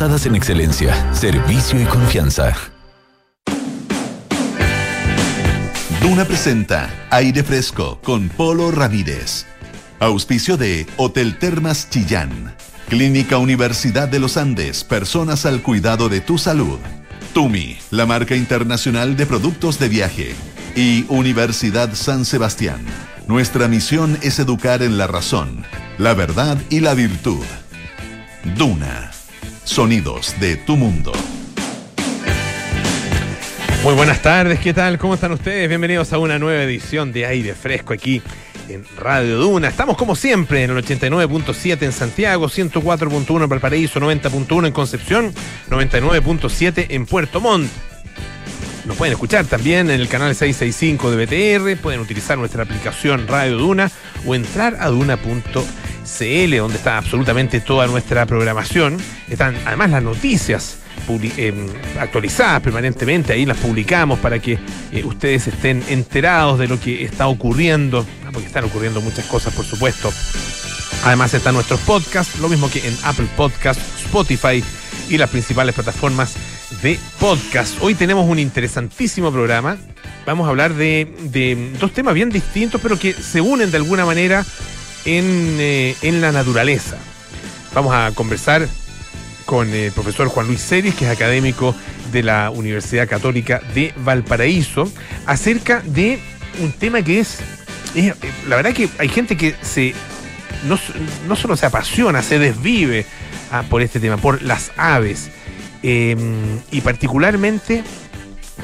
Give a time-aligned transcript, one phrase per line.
[0.00, 2.54] En excelencia, servicio y confianza.
[6.00, 9.44] Duna presenta Aire Fresco con Polo Ramírez.
[9.98, 12.54] Auspicio de Hotel Termas Chillán.
[12.88, 16.78] Clínica Universidad de los Andes, personas al cuidado de tu salud.
[17.34, 20.36] Tumi, la marca internacional de productos de viaje.
[20.76, 22.86] Y Universidad San Sebastián.
[23.26, 25.64] Nuestra misión es educar en la razón,
[25.98, 27.44] la verdad y la virtud.
[28.56, 29.17] Duna.
[29.68, 31.12] Sonidos de tu mundo.
[33.84, 34.96] Muy buenas tardes, ¿qué tal?
[34.96, 35.68] ¿Cómo están ustedes?
[35.68, 38.22] Bienvenidos a una nueva edición de Aire Fresco aquí
[38.70, 39.68] en Radio Duna.
[39.68, 45.34] Estamos como siempre en el 89.7 en Santiago, 104.1 en Valparaíso, 90.1 en Concepción,
[45.68, 47.70] 99.7 en Puerto Montt.
[48.86, 53.58] Nos pueden escuchar también en el canal 665 de BTR, pueden utilizar nuestra aplicación Radio
[53.58, 53.90] Duna
[54.24, 54.88] o entrar a
[56.08, 58.96] duna.cl donde está absolutamente toda nuestra programación.
[59.28, 61.66] Están además las noticias eh,
[62.00, 64.58] actualizadas permanentemente, ahí las publicamos para que
[64.92, 69.64] eh, ustedes estén enterados de lo que está ocurriendo, porque están ocurriendo muchas cosas, por
[69.64, 70.12] supuesto.
[71.04, 74.62] Además están nuestros podcasts, lo mismo que en Apple Podcasts, Spotify
[75.08, 76.34] y las principales plataformas
[76.82, 77.76] de podcast.
[77.80, 79.78] Hoy tenemos un interesantísimo programa.
[80.26, 84.44] Vamos a hablar de dos temas bien distintos, pero que se unen de alguna manera
[85.16, 86.98] en, eh, en la naturaleza.
[87.74, 88.68] Vamos a conversar
[89.46, 91.74] con el profesor Juan Luis Ceres, que es académico
[92.12, 94.90] de la Universidad Católica de Valparaíso,
[95.24, 96.18] acerca de
[96.60, 97.38] un tema que es,
[98.46, 99.94] la verdad que hay gente que se
[100.64, 100.78] no,
[101.26, 103.06] no solo se apasiona, se desvive
[103.50, 105.30] ah, por este tema, por las aves,
[105.82, 107.84] em, y particularmente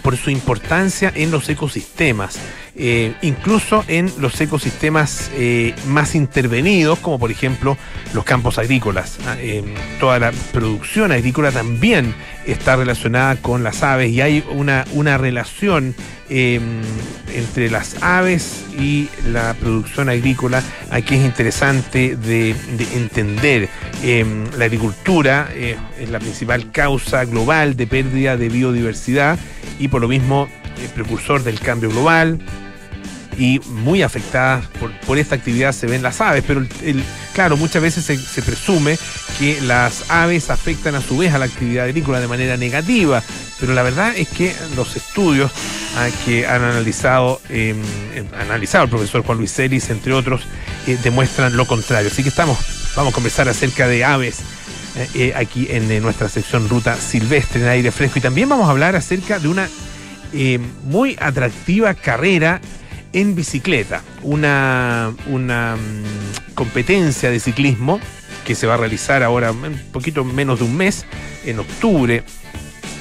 [0.02, 2.38] por su importancia en los ecosistemas,
[2.77, 7.78] eh, incluso en los ecosistemas eh, más intervenidos, como por ejemplo
[8.12, 9.19] los campos agrícolas.
[9.27, 9.62] Ah, eh,
[10.00, 12.12] toda la producción agrícola también
[12.47, 15.95] está relacionada con las aves y hay una, una relación
[16.30, 20.63] entre las aves y la producción agrícola.
[20.90, 23.68] Aquí es interesante de, de entender.
[24.58, 29.39] la agricultura es la principal causa global de pérdida de biodiversidad
[29.79, 30.48] y por lo mismo
[30.95, 32.40] precursor del cambio global,
[33.39, 34.67] y muy afectadas
[35.06, 36.64] por, esta actividad se ven las aves, pero
[37.33, 38.98] claro, muchas veces se, presume
[39.39, 43.22] que las aves afectan a su vez a la actividad agrícola de manera negativa,
[43.61, 45.50] pero la verdad es que los estudios
[45.96, 47.74] ah, que han analizado, eh,
[48.39, 50.42] analizado el profesor Juan Luis Celis, entre otros,
[50.86, 52.11] eh, demuestran lo contrario.
[52.12, 52.58] Así que estamos,
[52.95, 54.40] vamos a conversar acerca de aves.
[54.96, 58.70] Eh, eh, aquí en nuestra sección Ruta Silvestre en aire fresco y también vamos a
[58.70, 59.68] hablar acerca de una
[60.84, 62.61] muy atractiva carrera
[63.14, 68.01] en bicicleta, una, una mm, competencia de ciclismo
[68.45, 71.07] que se va a realizar ahora un poquito menos de un mes,
[71.47, 72.25] en octubre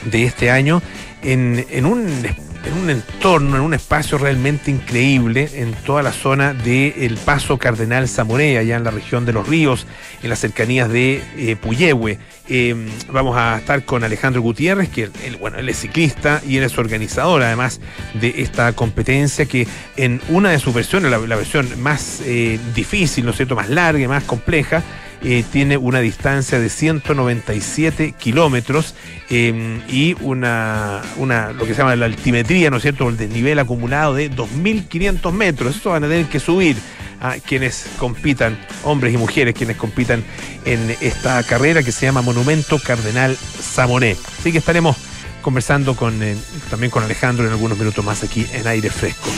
[0.06, 0.82] de este año,
[1.22, 2.24] en, en un
[2.66, 8.08] en un entorno, en un espacio realmente increíble en toda la zona del Paso Cardenal
[8.08, 9.86] Zamoré, allá en la región de los ríos,
[10.22, 12.20] en las cercanías de eh, Puyehue.
[12.50, 16.64] Em, vamos a estar con Alejandro Gutiérrez, que él, bueno, él es ciclista y él
[16.64, 17.80] es organizador además
[18.16, 23.32] de esta competencia que en una de sus versiones, la, versión más eh, difícil, ¿no
[23.32, 24.84] es cierto?, más larga más compleja,
[25.24, 28.94] eh, tiene una distancia de 197 kilómetros
[29.30, 33.60] em, y una, una, lo que se llama la altimetría, ¿no es cierto?, el desnivel
[33.60, 35.78] acumulado de 2.500 metros.
[35.78, 36.76] Eso van a tener que subir
[37.22, 40.24] a quienes compitan, hombres y mujeres, quienes compitan
[40.66, 44.18] en esta carrera que se llama Monumento Cardenal Samoné.
[44.40, 44.98] Así que estaremos
[45.42, 46.36] conversando con, eh,
[46.70, 49.30] también con Alejandro en algunos minutos más aquí en aire fresco.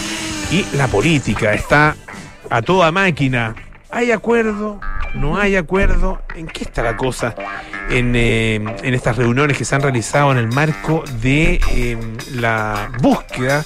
[0.51, 1.95] Y la política está
[2.49, 3.55] a toda máquina.
[3.91, 4.79] Hay acuerdo,
[5.15, 6.21] no hay acuerdo.
[6.35, 7.35] ¿En qué está la cosa
[7.89, 11.97] en, eh, estas reuniones que se han realizado en el marco de eh,
[12.33, 13.63] la búsqueda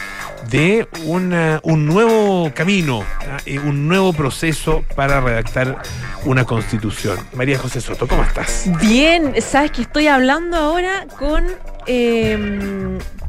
[0.49, 3.03] de una, un nuevo camino,
[3.45, 5.81] eh, un nuevo proceso para redactar
[6.25, 7.17] una constitución?
[7.33, 8.69] María José Soto, ¿cómo estás?
[8.81, 11.45] Bien, sabes que estoy hablando ahora con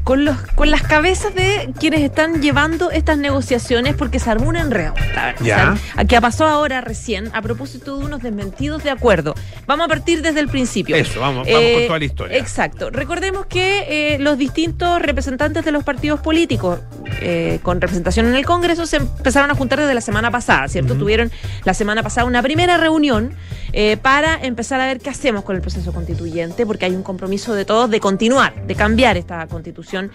[0.05, 4.57] con, los, con las cabezas de quienes están llevando estas negociaciones porque se armó un
[4.57, 4.95] enredo.
[5.15, 9.35] La que ha pasado ahora recién a propósito de unos desmentidos de acuerdo.
[9.67, 10.97] Vamos a partir desde el principio.
[10.97, 12.37] Eso, vamos, vamos con toda la historia.
[12.39, 12.91] Exacto.
[12.91, 16.81] Recordemos que eh, los distintos representantes de los partidos políticos
[17.21, 20.95] eh, con representación en el Congreso se empezaron a juntar desde la semana pasada, ¿cierto?
[20.95, 21.31] Tuvieron
[21.65, 23.35] la semana pasada una primera reunión
[23.73, 27.55] eh, para empezar a ver qué hacemos con el proceso constituyente, porque hay un compromiso
[27.55, 30.11] de todos de continuar, de cambiar esta constitución,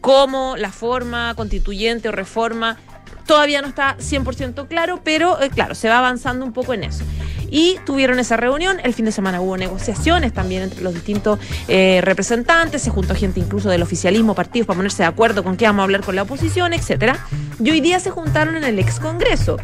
[0.00, 2.78] como la forma constituyente o reforma
[3.26, 7.04] todavía no está 100% claro, pero eh, claro, se va avanzando un poco en eso.
[7.50, 8.78] Y tuvieron esa reunión.
[8.82, 11.38] El fin de semana hubo negociaciones también entre los distintos
[11.68, 15.66] eh, representantes, se juntó gente incluso del oficialismo, partidos, para ponerse de acuerdo con qué
[15.66, 17.18] vamos a hablar con la oposición, etcétera.
[17.62, 19.56] Y hoy día se juntaron en el ex Congreso.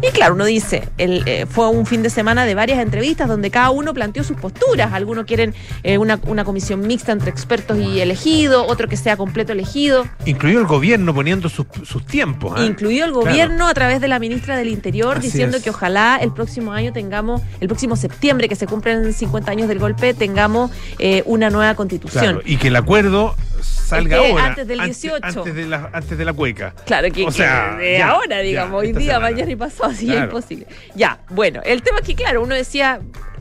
[0.00, 3.50] Y claro, uno dice, el, eh, fue un fin de semana de varias entrevistas donde
[3.50, 4.92] cada uno planteó sus posturas.
[4.92, 9.52] Algunos quieren eh, una, una comisión mixta entre expertos y elegido, otro que sea completo
[9.52, 10.06] elegido.
[10.24, 12.60] Incluido el gobierno poniendo sus, sus tiempos.
[12.60, 15.64] Incluido el gobierno a través de la ministra del Interior Así diciendo es.
[15.64, 17.27] que ojalá el próximo año tengamos,
[17.60, 22.22] el próximo septiembre que se cumplen 50 años del golpe, tengamos eh, una nueva constitución.
[22.24, 24.46] Claro, y que el acuerdo salga ahora.
[24.46, 25.18] antes del 18.
[25.22, 26.74] Antes, de, la, antes de la cueca.
[26.86, 29.30] Claro, que, O sea, que de ya, ahora, digamos, ya, hoy día, semana.
[29.30, 30.20] mañana y pasado, así Claro.
[30.20, 30.66] es imposible.
[30.94, 33.00] Ya, bueno, el tema es que, claro, uno decía,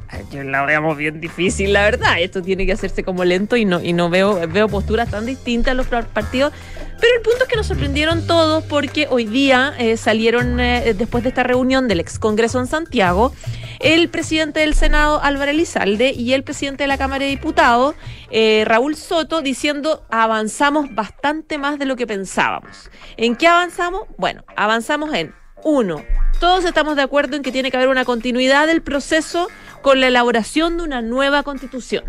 [0.09, 3.65] "Ay, yo la veamos bien difícil, la verdad, esto tiene que hacerse como lento y
[3.65, 6.53] no, y no veo, veo posturas tan distintas en los par- partidos.
[6.99, 11.23] Pero el punto es que nos sorprendieron todos porque hoy día eh, salieron, eh, después
[11.23, 13.33] de esta reunión del ex Congreso en Santiago,
[13.79, 17.95] el presidente del Senado, Álvaro Elizalde, y el presidente de la Cámara de Diputados,
[18.31, 22.89] eh, Raúl Soto, diciendo avanzamos bastante más de lo que pensábamos.
[23.17, 24.03] ¿En qué avanzamos?
[24.17, 26.03] Bueno, avanzamos en uno.
[26.39, 29.47] Todos estamos de acuerdo en que tiene que haber una continuidad del proceso
[29.81, 32.03] con la elaboración de una nueva constitución.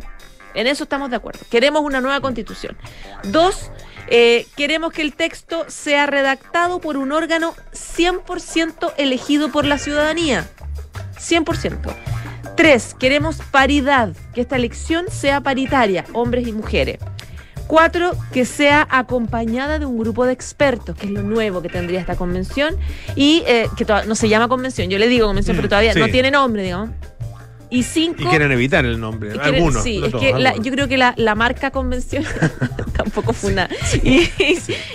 [0.55, 1.41] En eso estamos de acuerdo.
[1.50, 2.76] Queremos una nueva constitución.
[3.25, 3.70] Dos,
[4.10, 10.46] eh, queremos que el texto sea redactado por un órgano 100% elegido por la ciudadanía.
[11.19, 11.94] 100%.
[12.56, 16.99] Tres, queremos paridad, que esta elección sea paritaria, hombres y mujeres.
[17.66, 22.00] Cuatro, que sea acompañada de un grupo de expertos, que es lo nuevo que tendría
[22.00, 22.76] esta convención,
[23.14, 26.00] y eh, que no se llama convención, yo le digo convención, Mm, pero todavía sí.
[26.00, 26.90] no tiene nombre, digamos.
[27.70, 28.23] Y cinco...
[28.23, 29.32] Y quieren evitar el nombre.
[29.32, 29.82] Que- algunos.
[29.82, 32.25] sí, no es todos, que la- yo creo que la, la marca convención
[32.97, 33.69] tampoco fue una.
[34.03, 34.29] Y,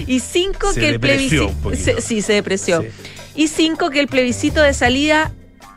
[0.08, 1.52] y cinco Se que el plebiscito.
[1.76, 2.84] se- sí, se depreció.
[3.36, 5.32] Y cinco que el plebiscito de salida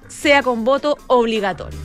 [0.09, 1.79] sea con voto obligatorio.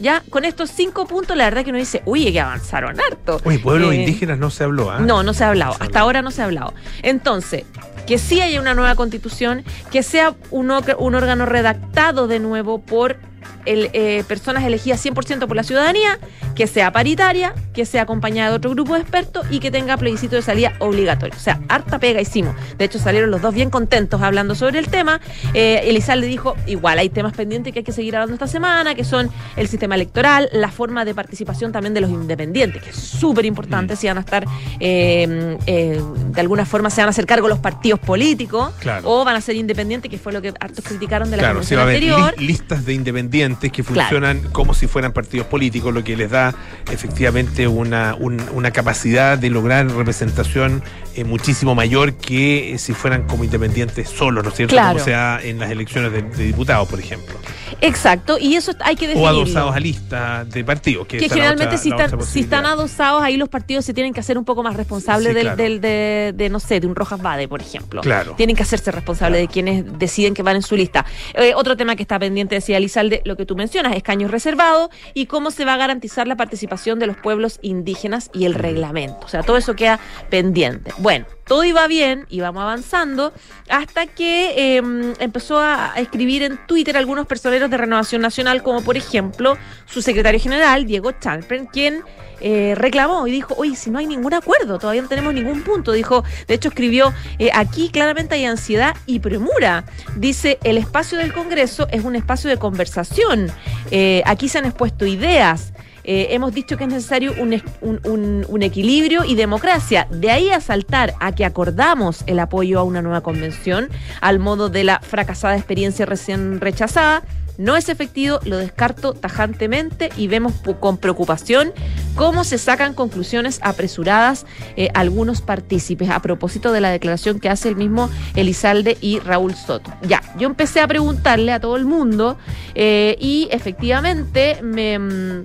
[0.00, 3.40] Ya, con estos cinco puntos, la verdad que uno dice, uy, que avanzaron harto.
[3.44, 4.98] Oye, pueblos Eh, indígenas no se habló, ¿ah?
[4.98, 5.72] no, no se ha hablado.
[5.72, 6.04] No se Hasta habló.
[6.06, 6.74] ahora no se ha hablado.
[7.02, 7.62] Entonces,
[8.06, 9.62] que sí haya una nueva constitución,
[9.92, 13.16] que sea un órgano redactado de nuevo por
[13.64, 16.18] el, eh, personas elegidas 100% por la ciudadanía,
[16.54, 20.36] que sea paritaria, que sea acompañada de otro grupo de expertos y que tenga plebiscito
[20.36, 21.34] de salida obligatorio.
[21.36, 22.54] O sea, harta pega hicimos.
[22.76, 25.20] De hecho, salieron los dos bien contentos hablando sobre el tema.
[25.54, 29.04] Eh, Elizalde dijo, igual hay temas pendientes que hay que seguir hablando esta semana, que
[29.04, 33.44] son el sistema electoral, la forma de participación también de los independientes, que es súper
[33.46, 33.96] importante Mm.
[33.96, 34.44] si van a estar,
[34.80, 36.00] eh, eh,
[36.30, 39.08] de alguna forma se van a hacer cargo los partidos políticos Claro.
[39.10, 41.78] o van a ser independientes, que fue lo que hartos criticaron de la Claro, haber
[41.96, 42.34] anterior.
[42.38, 43.31] li- listas de independientes
[43.70, 44.00] que Claro.
[44.10, 46.54] funcionan como si fueran partidos políticos, lo que les da
[46.92, 50.82] efectivamente una, un- una capacidad de lograr representación
[51.16, 54.74] eh, muchísimo mayor que eh, si fueran como independientes solos, ¿no es cierto?
[54.74, 54.92] Claro.
[54.94, 57.34] Como sea en las elecciones de, de diputados, por ejemplo.
[57.80, 59.28] Exacto, y eso hay que O definirlo.
[59.40, 61.06] adosados a listas de partidos.
[61.06, 64.44] Que, generalmente otra- si, si están adosados, ahí los partidos se tienen que hacer un
[64.44, 65.56] poco más responsables Sí, del, claro.
[65.56, 68.00] del- de, de, no sé, de un Rojas Bade, por ejemplo.
[68.02, 68.34] Claro.
[68.36, 71.04] Tienen que hacerse responsables de quienes deciden que van en su lista.
[71.34, 75.26] Eh, otro tema que está pendiente, decía Lizalde, lo que tú mencionas, escaños reservados y
[75.26, 79.18] cómo se va a garantizar la participación de los pueblos indígenas y el reglamento.
[79.24, 79.98] O sea, todo eso queda
[80.30, 80.92] pendiente.
[81.02, 83.32] Bueno, todo iba bien, íbamos avanzando,
[83.68, 84.82] hasta que eh,
[85.18, 89.56] empezó a a escribir en Twitter algunos personeros de Renovación Nacional, como por ejemplo
[89.86, 92.02] su secretario general, Diego Chalpern, quien
[92.40, 95.92] eh, reclamó y dijo, oye, si no hay ningún acuerdo, todavía no tenemos ningún punto.
[95.92, 99.84] Dijo, de hecho escribió, eh, aquí claramente hay ansiedad y premura.
[100.16, 103.50] Dice, el espacio del Congreso es un espacio de conversación.
[103.90, 105.72] Eh, aquí se han expuesto ideas.
[106.04, 110.06] Eh, hemos dicho que es necesario un, equilibrio y democracia.
[110.10, 113.88] De ahí a saltar a que acordamos el apoyo a una nueva convención,
[114.20, 117.22] al modo de la fracasada experiencia recién rechazada,
[117.58, 121.72] no es efectivo, lo descarto tajantemente y vemos con preocupación
[122.14, 127.68] cómo se sacan conclusiones apresuradas eh, algunos partícipes a propósito de la declaración que hace
[127.68, 129.92] el mismo Elizalde y Raúl Soto.
[130.02, 132.38] Ya, yo empecé a preguntarle a todo el mundo
[132.74, 135.44] eh, y efectivamente me...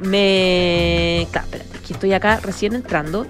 [0.00, 1.26] me.
[1.30, 3.26] Claro, espérate, que estoy acá recién entrando.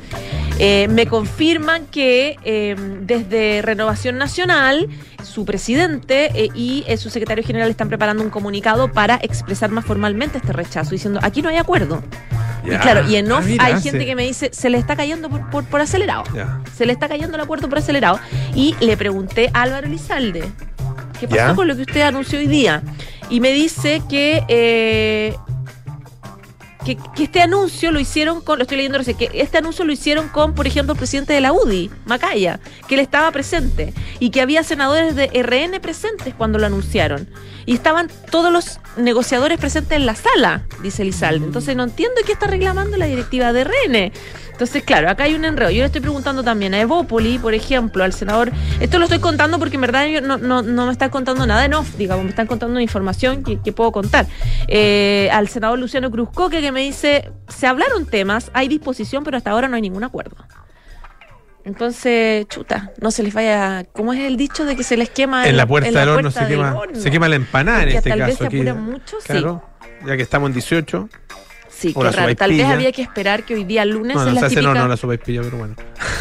[0.59, 4.89] Eh, me confirman que eh, desde Renovación Nacional,
[5.25, 9.85] su presidente eh, y eh, su secretario general están preparando un comunicado para expresar más
[9.85, 12.03] formalmente este rechazo, diciendo aquí no hay acuerdo.
[12.65, 13.91] Y claro, y en Ah, off mira, hay sí.
[13.91, 16.25] gente que me dice, se le está cayendo por, por, por acelerado.
[16.75, 18.19] Se le está cayendo el acuerdo por acelerado.
[18.55, 20.45] Y le pregunté a Álvaro Elizalde,
[21.21, 22.83] ¿qué pasó con lo que usted anunció hoy día?
[23.29, 25.37] Y me dice que...
[26.85, 29.93] que, que este anuncio lo hicieron con, lo estoy leyendo recién, que este anuncio lo
[29.93, 34.31] hicieron con, por ejemplo, el presidente de la UDI, Macaya, que él estaba presente y
[34.31, 37.29] que había senadores de RN presentes cuando lo anunciaron.
[37.67, 41.47] Y estaban todos los negociadores presentes en la sala, dice Elizalde.
[41.47, 44.13] Entonces no entiendo qué está reclamando la directiva de RN.
[44.55, 45.69] Entonces, claro, acá hay un enredo.
[45.71, 48.53] Yo le estoy preguntando también a Evópoli, por ejemplo, al senador.
[48.79, 51.65] Esto lo estoy contando porque en verdad yo no, no, no me están contando nada
[51.65, 54.27] en off, digamos, me están contando información que, que puedo contar.
[54.69, 59.51] Eh, al senador Luciano Cruzcoque que me dice: se hablaron temas, hay disposición, pero hasta
[59.51, 60.37] ahora no hay ningún acuerdo.
[61.65, 63.85] Entonces, chuta, no se les vaya.
[63.93, 66.09] ¿Cómo es el dicho de que se les quema En la puerta en la del
[66.11, 67.01] horno puerta se del horno?
[67.01, 68.39] se quema la empanada en este tal vez caso.
[68.39, 68.63] se aquí.
[68.73, 69.27] mucho, sí.
[69.27, 69.65] Claro,
[70.07, 71.09] ya que estamos en 18.
[71.77, 72.37] Sí, qué la raro.
[72.37, 74.75] Tal vez había que esperar que hoy día lunes No, no se las hace no,
[74.75, 75.75] no la sopaipilla, pero bueno.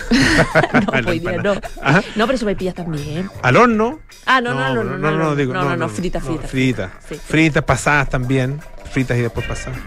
[0.73, 1.53] no, La hoy día no.
[1.81, 2.03] Ajá.
[2.15, 3.29] No, pero sopaipillas también.
[3.41, 3.99] Al horno.
[4.25, 6.49] Ah, no, no, no, no, no, no, digo, no, no, no, fritas, fritas.
[6.49, 6.91] fritas.
[7.07, 7.15] Sí.
[7.15, 8.59] Fritas pasadas también,
[8.91, 9.79] fritas y después pasadas.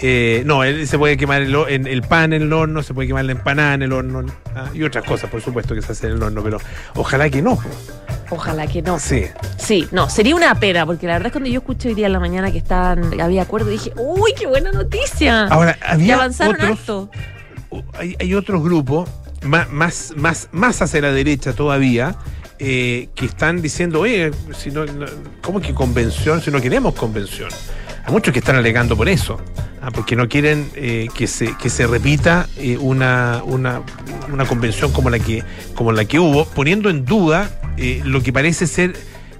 [0.00, 2.94] Eh, no, él se puede quemar el, ho- en- el pan en el horno, se
[2.94, 4.24] puede quemar la empanada en el horno
[4.54, 6.58] ah, y otras cosas, por supuesto, que se hacen en el horno, pero
[6.94, 7.58] ojalá que no.
[8.30, 8.98] Ojalá que no.
[9.00, 9.24] Sí.
[9.56, 12.12] Sí, no, sería una pena, porque la verdad es cuando yo escuché hoy día en
[12.12, 15.46] la mañana que estaban, había acuerdo, dije, uy, qué buena noticia.
[15.46, 17.10] Ahora, y había avanzaron otros, harto.
[17.94, 19.08] hay, hay otros grupos,
[19.42, 22.16] más, más, más, más hacia la derecha todavía,
[22.60, 25.06] eh, que están diciendo, oye, si no, no-
[25.42, 27.48] ¿cómo que convención si no queremos convención?
[28.04, 29.38] Hay muchos que están alegando por eso,
[29.82, 33.82] ah, porque no quieren eh, que, se, que se repita eh, una, una,
[34.32, 38.32] una convención como la que, como la que hubo, poniendo en duda eh, lo que
[38.32, 38.96] parece ser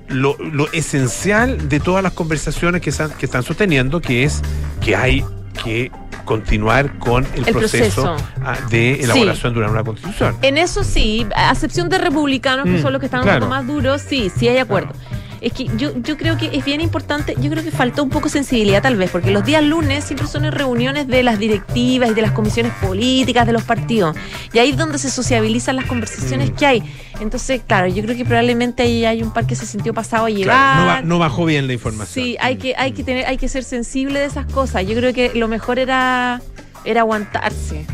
[0.09, 4.41] lo, lo esencial de todas las conversaciones que, se- que están sosteniendo, que es
[4.85, 5.25] que hay
[5.65, 5.91] que
[6.25, 8.17] continuar con el, El proceso, proceso.
[8.45, 10.37] ah, de elaboración de una nueva constitución.
[10.43, 13.47] En eso sí, a excepción de republicanos, que Mm, son los que están claro.
[13.47, 14.93] un poco más duros, sí, sí hay acuerdo.
[15.41, 18.25] Es que yo, yo creo que es bien importante, yo creo que faltó un poco
[18.25, 22.11] de sensibilidad tal vez, porque los días lunes siempre son en reuniones de las directivas
[22.11, 24.17] y de las comisiones políticas de los partidos.
[24.53, 26.55] Y ahí es donde se sociabilizan las conversaciones Mm.
[26.55, 26.83] que hay.
[27.21, 30.31] Entonces, claro, yo creo que probablemente ahí hay un par que se sintió pasado a
[30.31, 30.55] llevar.
[30.57, 32.25] Claro, no, ba- no bajó bien la información.
[32.25, 34.87] Sí, hay que, hay que tener, hay que ser sensible de esas cosas.
[34.87, 36.41] Yo creo que lo mejor era,
[36.85, 37.87] era aguantarse.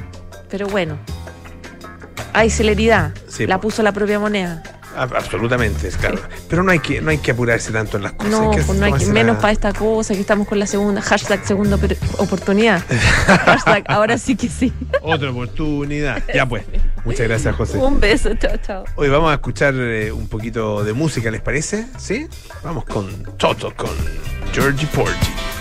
[0.51, 0.97] Pero bueno.
[2.33, 3.13] Hay celeridad.
[3.29, 4.63] Sí, la puso la propia moneda.
[4.97, 6.19] Absolutamente, es claro.
[6.49, 8.31] Pero no hay que no hay que apurarse tanto en las cosas.
[8.31, 10.67] No, hay que pues no hay que, menos para esta cosa que estamos con la
[10.67, 11.79] segunda, hashtag segunda
[12.19, 12.83] oportunidad.
[13.27, 14.73] hashtag ahora sí que sí.
[15.03, 16.23] Otra oportunidad.
[16.35, 16.65] Ya pues.
[17.05, 17.79] Muchas gracias, José.
[17.79, 18.85] Un beso, chao, chao.
[18.97, 21.87] Hoy vamos a escuchar eh, un poquito de música, ¿les parece?
[21.99, 22.27] ¿Sí?
[22.63, 23.91] Vamos con Toto, con
[24.53, 25.54] Georgie Porgy.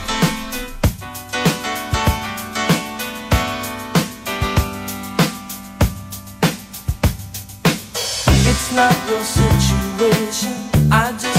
[8.76, 10.52] Not your situation.
[10.92, 11.33] I just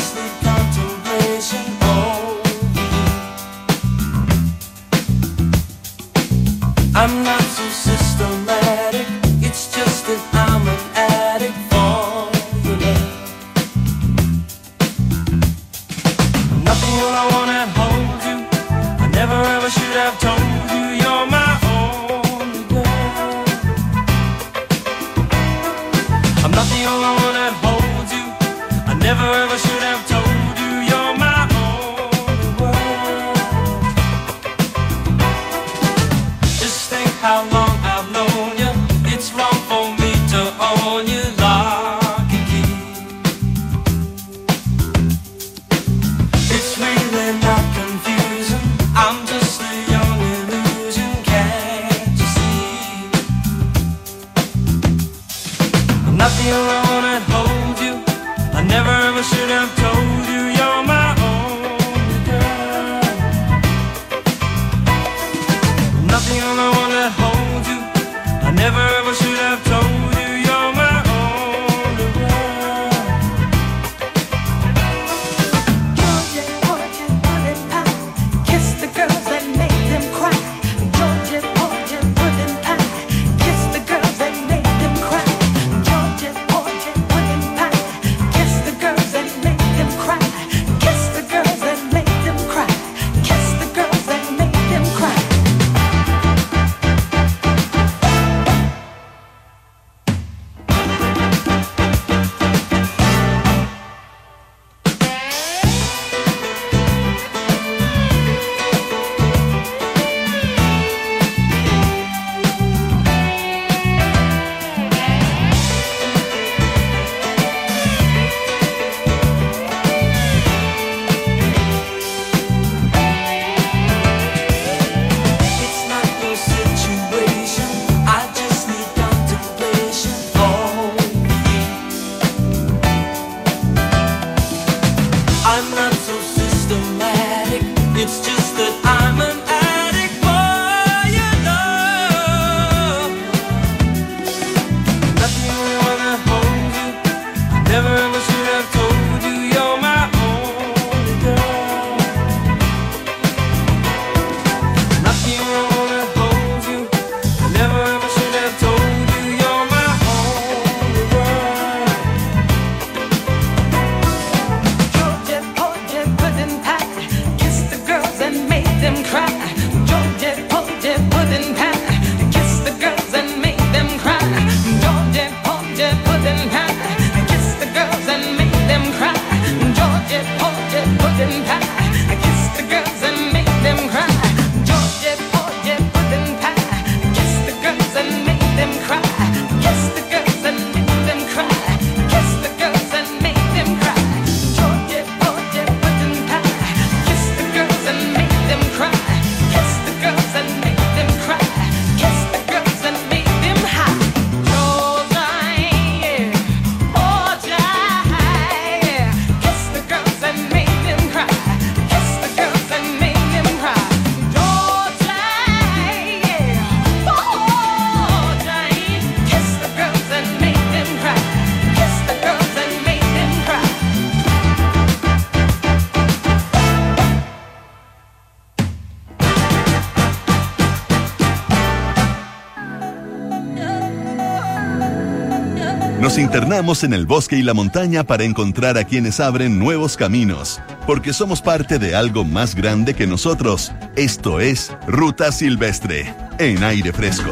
[236.24, 241.12] internamos en el bosque y la montaña para encontrar a quienes abren nuevos caminos, porque
[241.12, 243.72] somos parte de algo más grande que nosotros.
[243.94, 247.28] Esto es Ruta Silvestre, en aire fresco.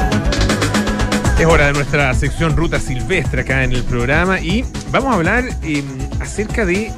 [1.38, 5.44] Es hora de nuestra sección Ruta Silvestre acá en el programa y vamos a hablar
[5.62, 5.82] eh,
[6.20, 6.92] acerca de,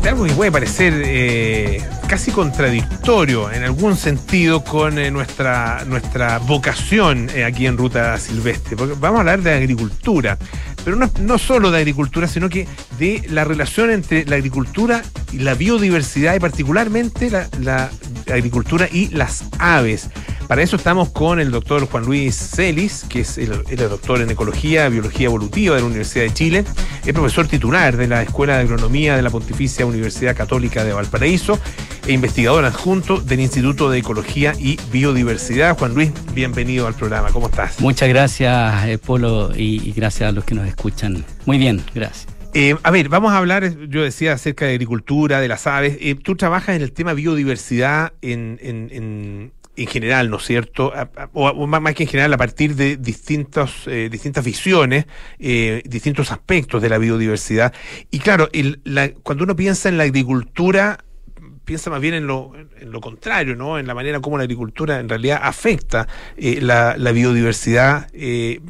[0.00, 6.38] de algo que puede parecer eh, casi contradictorio en algún sentido con eh, nuestra, nuestra
[6.38, 8.76] vocación eh, aquí en Ruta Silvestre.
[8.76, 10.38] Porque vamos a hablar de agricultura,
[10.84, 15.38] pero no, no solo de agricultura, sino que de la relación entre la agricultura y
[15.38, 17.90] la biodiversidad y particularmente la, la
[18.32, 20.08] agricultura y las aves.
[20.46, 24.88] Para eso estamos con el doctor Juan Luis Celis, que es el, doctor en Ecología,
[24.88, 26.64] Biología Evolutiva de la Universidad de Chile,
[27.04, 31.58] es profesor titular de la Escuela de Agronomía de la Pontificia Universidad Católica de Valparaíso
[32.06, 35.76] e investigador adjunto del Instituto de Ecología y Biodiversidad.
[35.76, 37.80] Juan Luis, bienvenido al programa, ¿cómo estás?
[37.80, 41.24] Muchas gracias, eh, Polo, y, y gracias a los que nos escuchan.
[41.44, 42.36] Muy bien, gracias.
[42.58, 45.98] Eh, a ver, vamos a hablar, yo decía, acerca de agricultura, de las aves.
[46.00, 50.92] Eh, tú trabajas en el tema biodiversidad en, en, en, en general, ¿no es cierto?
[51.32, 55.06] O, o más que en general, a partir de distintos, eh, distintas visiones,
[55.38, 57.72] eh, distintos aspectos de la biodiversidad.
[58.10, 60.98] Y claro, el- la- cuando uno piensa en la agricultura,
[61.66, 63.78] piensa más bien en lo, en lo contrario, ¿no?
[63.78, 68.60] En la manera como la agricultura en realidad afecta eh, la, biodiversidad, eh,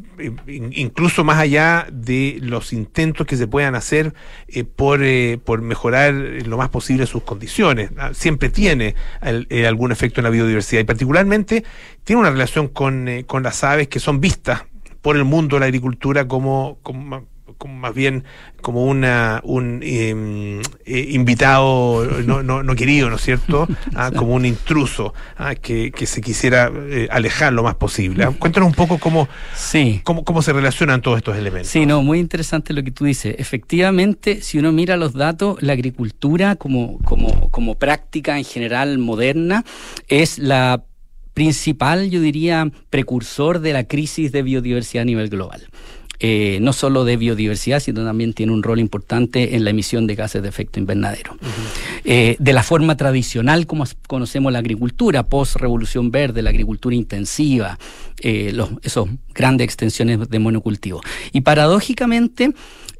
[0.47, 4.13] in- incluso más allá de los intentos que se puedan hacer
[4.49, 7.91] eh, por, eh, por mejorar lo más posible sus condiciones.
[7.97, 11.63] Ah, Siempre tiene algún efecto en la biodiversidad y particularmente
[12.03, 14.65] tiene una relación con, con las aves que son vistas
[15.01, 18.23] por el mundo de la agricultura como, como, como más bien
[18.61, 23.67] como una un eh, eh, invitado no, no, no querido, ¿no es cierto?
[23.95, 28.23] Ah, como un intruso ah, que, que se quisiera eh, alejar lo más posible.
[28.23, 30.01] Ah, Cuéntanos un poco cómo, Sí.
[30.03, 31.71] cómo, cómo se relacionan todos estos elementos.
[31.71, 33.35] Sí, no, muy interesante lo que tú dices.
[33.37, 39.63] Efectivamente, si uno mira los datos, la agricultura como, como, como práctica en general moderna
[40.07, 40.83] es la
[41.33, 45.67] principal, yo diría, precursor de la crisis de biodiversidad a nivel global.
[46.19, 50.15] Eh, no solo de biodiversidad, sino también tiene un rol importante en la emisión de
[50.15, 51.37] gases de efecto invernadero.
[52.05, 57.77] Eh, de la forma tradicional como conocemos la agricultura, post-revolución verde, la agricultura intensiva,
[58.19, 61.01] eh, los, esos grandes extensiones de monocultivo.
[61.33, 62.51] Y paradójicamente,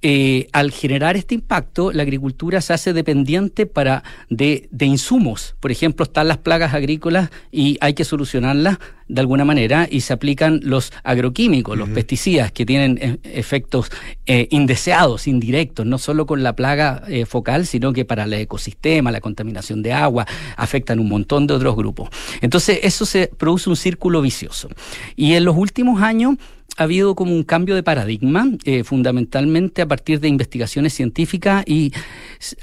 [0.02, 5.56] eh, al generar este impacto, la agricultura se hace dependiente para de, de insumos.
[5.60, 10.14] Por ejemplo, están las plagas agrícolas y hay que solucionarlas de alguna manera y se
[10.14, 13.90] aplican los agroquímicos, los pesticidas que tienen eh, efectos
[14.26, 19.12] eh, indeseados, indirectos, no solo con la plaga eh, focal, sino que para el ecosistema,
[19.12, 22.10] la contaminación de agua, afectan un montón de otros grupos.
[22.42, 24.70] Entonces, eso se produce un círculo vicioso.
[25.16, 26.36] Y en los últimos años
[26.78, 31.92] ha habido como un cambio de paradigma, eh, fundamentalmente a partir de investigaciones científicas y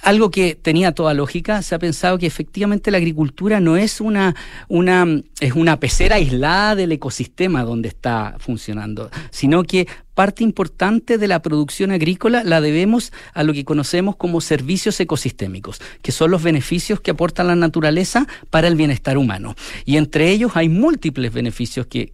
[0.03, 4.37] algo que tenía toda lógica, se ha pensado que efectivamente la agricultura no es una,
[4.69, 5.05] una,
[5.41, 11.43] es una pecera aislada del ecosistema donde está funcionando, sino que parte importante de la
[11.43, 17.01] producción agrícola la debemos a lo que conocemos como servicios ecosistémicos, que son los beneficios
[17.01, 19.55] que aporta la naturaleza para el bienestar humano.
[19.85, 22.05] Y entre ellos hay múltiples beneficios que,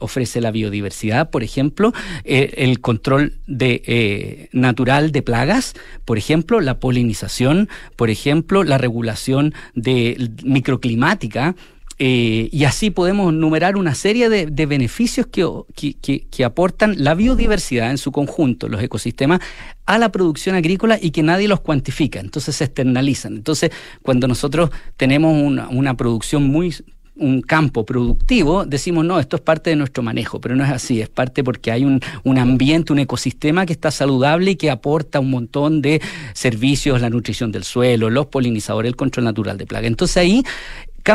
[0.00, 1.92] ofrece la biodiversidad, por ejemplo,
[2.24, 8.78] eh, el control de, eh, natural de plagas, por ejemplo, la polinización, por ejemplo, la
[8.78, 11.54] regulación de microclimática,
[11.98, 17.90] eh, y así podemos numerar una serie de, beneficios que, que, que- aportan la biodiversidad
[17.90, 19.40] en su conjunto, los ecosistemas,
[19.86, 22.20] a la producción agrícola y que nadie los cuantifica.
[22.20, 23.36] Entonces se externalizan.
[23.36, 23.70] Entonces,
[24.02, 26.74] cuando nosotros tenemos una, una producción muy
[27.16, 31.00] un campo productivo, decimos, no, esto es parte de nuestro manejo, pero no es así,
[31.00, 35.20] es parte porque hay un, un ambiente, un ecosistema que está saludable y que aporta
[35.20, 36.00] un montón de
[36.32, 39.86] servicios, la nutrición del suelo, los polinizadores, el control natural de plagas.
[39.86, 40.42] Entonces ahí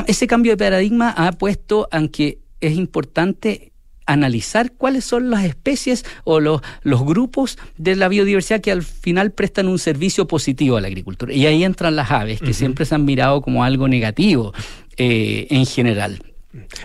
[0.07, 3.71] ese cambio de paradigma ha puesto a que es importante
[4.05, 9.31] analizar cuáles son las especies o los, los grupos de la biodiversidad que al final
[9.31, 11.31] prestan un servicio positivo a la agricultura.
[11.33, 14.53] Y ahí entran las aves, que siempre se han mirado como algo negativo
[14.97, 16.23] eh, en general.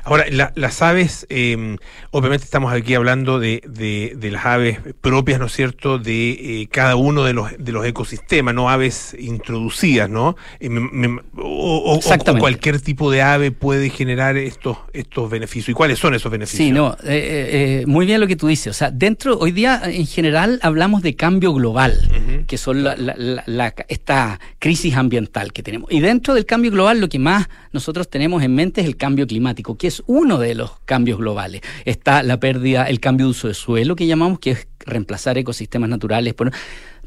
[0.03, 1.77] Ahora, la- las aves, eh,
[2.11, 6.69] obviamente estamos aquí hablando de, de- de las aves propias, ¿no es cierto?, de eh,
[6.71, 10.37] cada uno de los, de los ecosistemas, no aves introducidas, ¿no?
[10.61, 11.99] Eh, me- me- o,
[12.41, 15.71] cualquier tipo de ave puede generar estos, estos beneficios.
[15.71, 16.67] ¿Y cuáles son esos beneficios?
[16.67, 18.67] Sí, no, eh, eh, muy bien lo que tú dices.
[18.69, 23.75] O sea, dentro, hoy día en general hablamos de cambio global, que son la- la-
[23.89, 25.91] esta crisis ambiental que tenemos.
[25.91, 29.27] Y dentro del cambio global lo que más nosotros tenemos en mente es el cambio
[29.27, 31.63] climático, que es uno de los cambios globales.
[31.85, 35.89] Está la pérdida, el cambio de uso de suelo, que llamamos, que es reemplazar ecosistemas
[35.89, 36.53] naturales por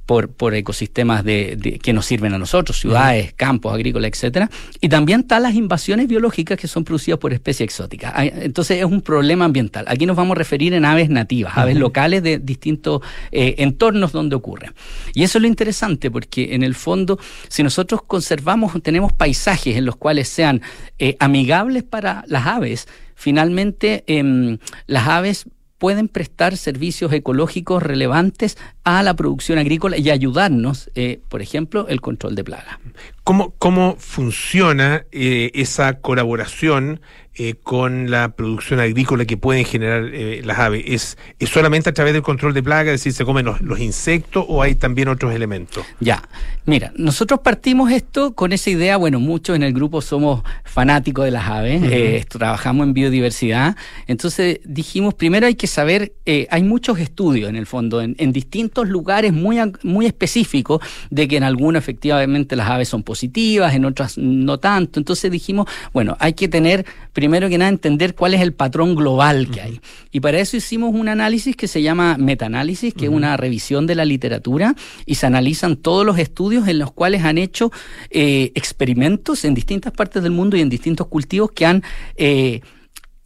[0.08, 4.50] por, por ecosistemas de, de- que nos sirven a nosotros, ciudades, campos, agrícolas, etcétera.
[4.82, 8.14] Y también están las invasiones biológicas que son producidas por especies exóticas.
[8.18, 9.86] Entonces es un problema ambiental.
[9.88, 14.36] Aquí nos vamos a referir en aves nativas, aves locales de distintos eh, entornos donde
[14.36, 14.74] ocurren.
[15.14, 19.86] Y eso es lo interesante, porque en el fondo, si nosotros conservamos, tenemos paisajes en
[19.86, 20.62] los cuales sean
[21.00, 25.46] eh, amigables para las aves, finalmente em, las aves
[25.78, 32.02] pueden prestar servicios ecológicos relevantes a la producción agrícola y ayudarnos, eh, por ejemplo, el
[32.02, 32.78] control de plagas.
[33.24, 37.02] ¿Cómo, cómo funciona eh, esa colaboración
[37.38, 40.84] eh, con la producción agrícola que pueden generar eh, las aves?
[40.88, 43.80] ¿Es, ¿Es solamente a través del control de plagas, es decir, se comen los, los
[43.80, 45.86] insectos o hay también otros elementos?
[46.00, 46.24] Ya,
[46.66, 51.32] mira, nosotros partimos esto con esa idea, bueno, muchos en el grupo somos fanáticos de
[51.32, 53.76] las aves, eh, trabajamos en biodiversidad,
[54.08, 58.32] entonces dijimos, primero hay que saber, eh, hay muchos estudios en el fondo, en, en
[58.32, 63.86] distintos lugares muy, muy específicos, de que en algunos efectivamente las aves son positivas, en
[63.86, 68.42] otras no tanto, entonces dijimos, bueno, hay que tener, primero que nada, entender cuál es
[68.42, 69.82] el patrón global que hay.
[70.12, 73.96] Y para eso hicimos un análisis que se llama metaanálisis, que es una revisión de
[73.96, 77.72] la literatura, y se analizan todos los estudios en los cuales han hecho
[78.10, 81.84] eh, experimentos en distintas partes del mundo y en distintos cultivos que han
[82.16, 82.62] eh,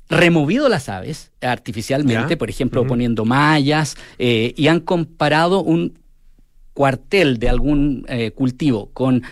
[0.10, 2.38] removido las aves artificialmente, Ya.
[2.38, 5.98] por ejemplo, poniendo mallas, eh, y han comparado un
[6.74, 9.24] cuartel de algún eh, cultivo con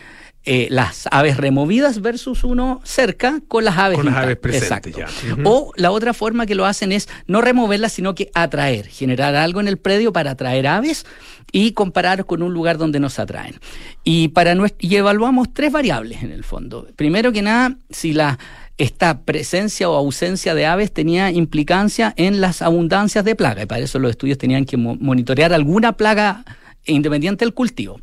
[0.46, 5.08] eh, las aves removidas versus uno cerca con las aves Con las aves presentes ya.
[5.46, 9.60] O la otra forma que lo hacen es no removerlas, sino que atraer, generar algo
[9.60, 11.06] en el predio para atraer aves
[11.52, 13.56] y comparar con un lugar donde nos atraen.
[14.04, 16.88] Y, para nues- y evaluamos tres variables en el fondo.
[16.96, 18.40] Primero que nada, si la
[18.78, 23.82] esta presencia o ausencia de aves tenía implicancia en las abundancias de plaga, y para
[23.82, 26.46] eso los estudios tenían que mo- monitorear alguna plaga
[26.86, 28.00] independiente del cultivo.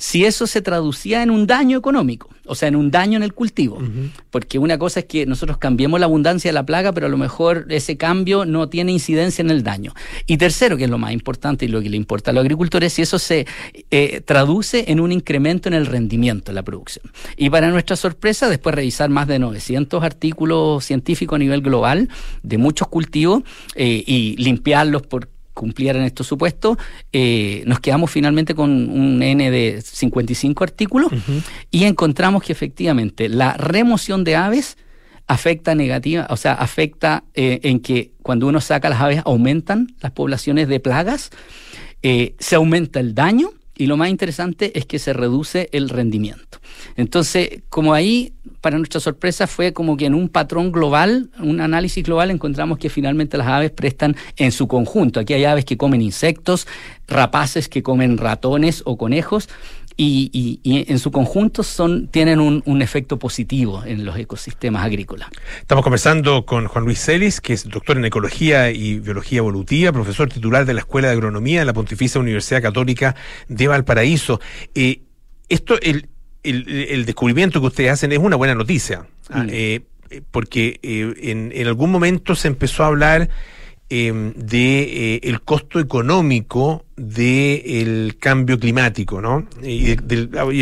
[0.00, 3.34] Si eso se traducía en un daño económico, o sea, en un daño en el
[3.34, 3.82] cultivo,
[4.30, 7.18] porque una cosa es que nosotros cambiemos la abundancia de la plaga, pero a lo
[7.18, 9.92] mejor ese cambio no tiene incidencia en el daño.
[10.26, 12.94] Y tercero, que es lo más importante y lo que le importa a los agricultores,
[12.94, 13.46] si eso se
[13.90, 17.04] eh, traduce en un incremento en el rendimiento de la producción.
[17.36, 22.08] Y para nuestra sorpresa, después de revisar más de 900 artículos científicos a nivel global
[22.42, 23.42] de muchos cultivos
[23.74, 25.28] eh, y limpiarlos por
[25.60, 26.78] cumplieran estos supuestos,
[27.12, 31.12] eh, nos quedamos finalmente con un N de 55 artículos
[31.70, 34.78] y encontramos que efectivamente la remoción de aves
[35.26, 40.12] afecta negativa, o sea, afecta eh, en que cuando uno saca las aves aumentan las
[40.12, 41.28] poblaciones de plagas,
[42.02, 46.58] eh, se aumenta el daño y lo más interesante es que se reduce el rendimiento.
[46.96, 52.04] Entonces, como ahí, para nuestra sorpresa, fue como que en un patrón global, un análisis
[52.04, 55.18] global, encontramos que finalmente las aves prestan en su conjunto.
[55.18, 56.66] Aquí hay aves que comen insectos,
[57.08, 59.48] rapaces que comen ratones o conejos.
[60.02, 64.82] Y, y- y en su conjunto son, tienen un, un efecto positivo en los ecosistemas
[64.82, 65.28] agrícolas.
[65.60, 70.30] Estamos conversando con Juan Luis Celis, que es doctor en Ecología y Biología Evolutiva, profesor
[70.30, 73.14] titular de la Escuela de Agronomía de la Pontificia Universidad Católica
[73.48, 74.40] de Valparaíso.
[74.74, 75.02] Eh,
[75.50, 76.08] esto, el,
[76.44, 79.48] el- el descubrimiento que ustedes hacen es una buena noticia, ah, Mm.
[79.50, 83.28] eh, eh, porque eh, en, en algún momento se empezó a hablar
[83.90, 89.46] eh, de el costo económico del cambio climático, ¿no?
[89.62, 89.96] Y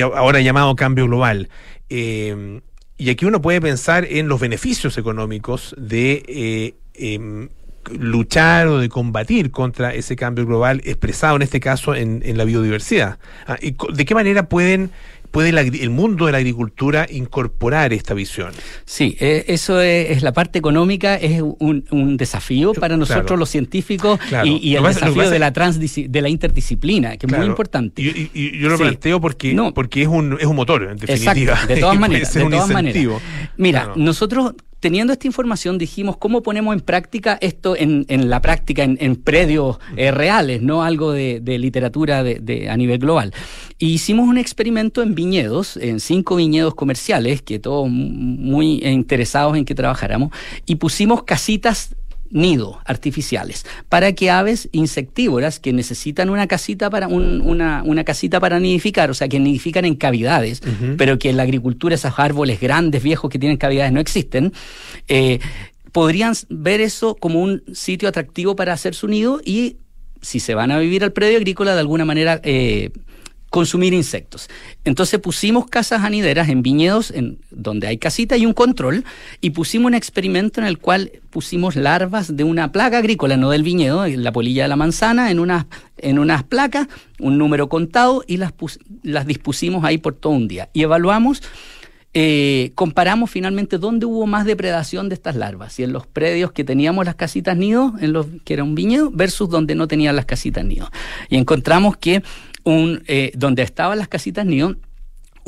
[0.01, 1.49] ahora llamado cambio global.
[1.91, 2.61] Eh,
[2.99, 7.49] y aquí uno puede pensar en los beneficios económicos de eh, em,
[7.97, 12.45] luchar o de combatir contra ese cambio global expresado en este caso en, en la
[12.45, 13.19] biodiversidad.
[13.47, 14.91] Ah, ¿De qué manera pueden
[15.31, 18.53] puede el, mundo de la agricultura incorporar esta visión?
[18.85, 23.37] Sí, eh, eso es, es la parte económica, es un, un desafío para nosotros Claro.
[23.39, 24.47] los científicos Claro.
[24.47, 25.53] y, el pasa- desafío de la
[26.09, 28.03] de la interdisciplina, que es muy importante.
[28.03, 28.83] Y, y- y yo lo Sí.
[28.85, 29.75] planteo porque, No.
[29.75, 31.53] porque es un, es un motor, en definitiva.
[31.55, 32.33] Exacto, de todas maneras.
[32.35, 33.05] de todas maneras.
[33.57, 39.17] Mira, nosotros teniendo esta información dijimos cómo ponemos en práctica esto en, la práctica, en,
[39.17, 43.33] predios eh, reales, no algo de, literatura de, a nivel global.
[43.79, 49.75] Hicimos un experimento en viñedos, en cinco viñedos comerciales, que todos muy interesados en que
[49.75, 50.31] trabajáramos,
[50.67, 51.95] y pusimos casitas
[52.31, 58.39] nido artificiales para que aves insectívoras que necesitan una casita para un- una, una casita
[58.41, 60.61] para nidificar, o sea que nidifican en cavidades,
[60.97, 64.53] pero que en la agricultura esos árboles grandes, viejos que tienen cavidades no existen,
[65.09, 65.39] eh,
[65.93, 69.77] podrían ver eso como un sitio atractivo para hacer su nido y
[70.21, 72.91] si se van a vivir al predio agrícola de alguna manera eh,
[73.51, 74.49] consumir insectos.
[74.85, 79.05] Entonces pusimos casas anideras en viñedos en donde hay casita y un control
[79.41, 83.63] y pusimos un experimento en el cual pusimos larvas de una plaga agrícola, no del
[83.63, 88.37] viñedo, la polilla de la manzana, en unas, en unas placas, un número contado y
[88.37, 88.53] las,
[89.03, 90.69] las dispusimos ahí por todo un día.
[90.73, 91.43] Y evaluamos
[92.15, 96.65] eh, comparamos finalmente dónde hubo más depredación de estas larvas, si en los predios que
[96.65, 100.25] teníamos las casitas nido, en los que era un viñedo, versus donde no tenían las
[100.25, 100.91] casitas nido.
[101.29, 102.23] Y encontramos que
[102.65, 104.77] un, eh, donde estaban las casitas nido,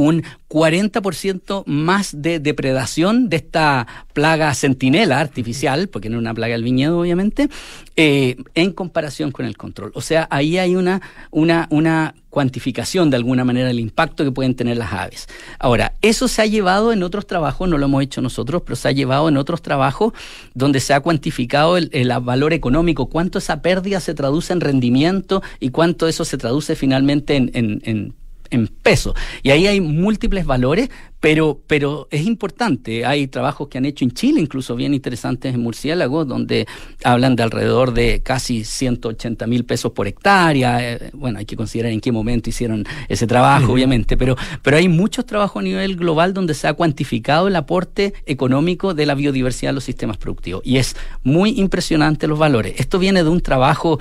[0.00, 6.52] un 40% más de depredación de esta plaga centinela artificial, porque no es una plaga
[6.54, 7.48] del viñedo, obviamente,
[7.96, 9.92] eh, en comparación con el control.
[9.94, 14.54] O sea, ahí hay una, una, una cuantificación de alguna manera del impacto que pueden
[14.54, 15.26] tener las aves.
[15.58, 18.88] Ahora, eso se ha llevado en otros trabajos, no lo hemos hecho nosotros, pero se
[18.88, 20.12] ha llevado en otros trabajos
[20.54, 25.42] donde se ha cuantificado el, el valor económico, cuánto esa pérdida se traduce en rendimiento
[25.60, 28.14] y cuánto eso se traduce finalmente en, en- en
[28.50, 29.14] en peso.
[29.42, 33.04] Y ahí hay múltiples valores, pero, pero es importante.
[33.04, 36.66] Hay trabajos que han hecho en Chile, incluso bien interesantes en murciélagos, donde
[37.04, 40.94] hablan de alrededor de casi 180 mil pesos por hectárea.
[40.94, 44.88] Eh, bueno, hay que considerar en qué momento hicieron ese trabajo, obviamente, pero, pero hay
[44.88, 49.70] muchos trabajos a nivel global donde se ha cuantificado el aporte económico de la biodiversidad
[49.70, 50.62] a los sistemas productivos.
[50.64, 52.74] Y es muy impresionante los valores.
[52.78, 53.98] Esto viene de un trabajo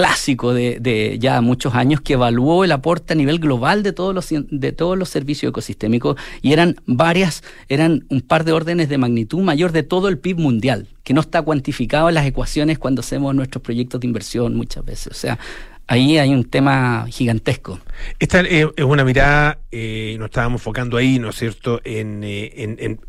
[0.00, 4.14] clásico de, de ya muchos años que evaluó el aporte a nivel global de todos
[4.14, 8.96] los de todos los servicios ecosistémicos y eran varias eran un par de órdenes de
[8.96, 13.00] magnitud mayor de todo el PIB mundial que no está cuantificado en las ecuaciones cuando
[13.00, 15.38] hacemos nuestros proyectos de inversión muchas veces o sea
[15.86, 17.78] ahí hay un tema gigantesco
[18.18, 22.52] Esta eh, es una mirada, eh, nos estábamos enfocando ahí, ¿no es cierto?, en, eh,
[22.56, 23.00] en, en-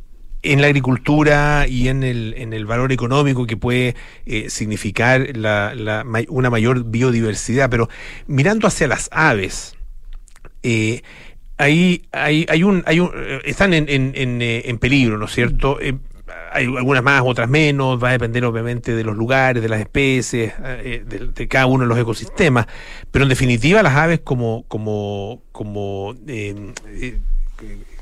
[0.43, 5.75] en la agricultura y en el, en el valor económico que puede eh, significar la,
[5.75, 7.89] la una mayor biodiversidad, pero
[8.27, 9.75] mirando hacia las aves,
[10.63, 11.01] eh,
[11.57, 15.25] ahí hay, hay un, hay un, eh, están en, en, en, eh, en peligro, ¿no
[15.25, 15.77] es cierto?
[16.53, 20.53] Hay algunas más, otras menos, va a depender obviamente de los lugares, de las especies,
[20.61, 22.67] de, de cada uno de los ecosistemas,
[23.09, 26.15] pero en definitiva las aves como, como, como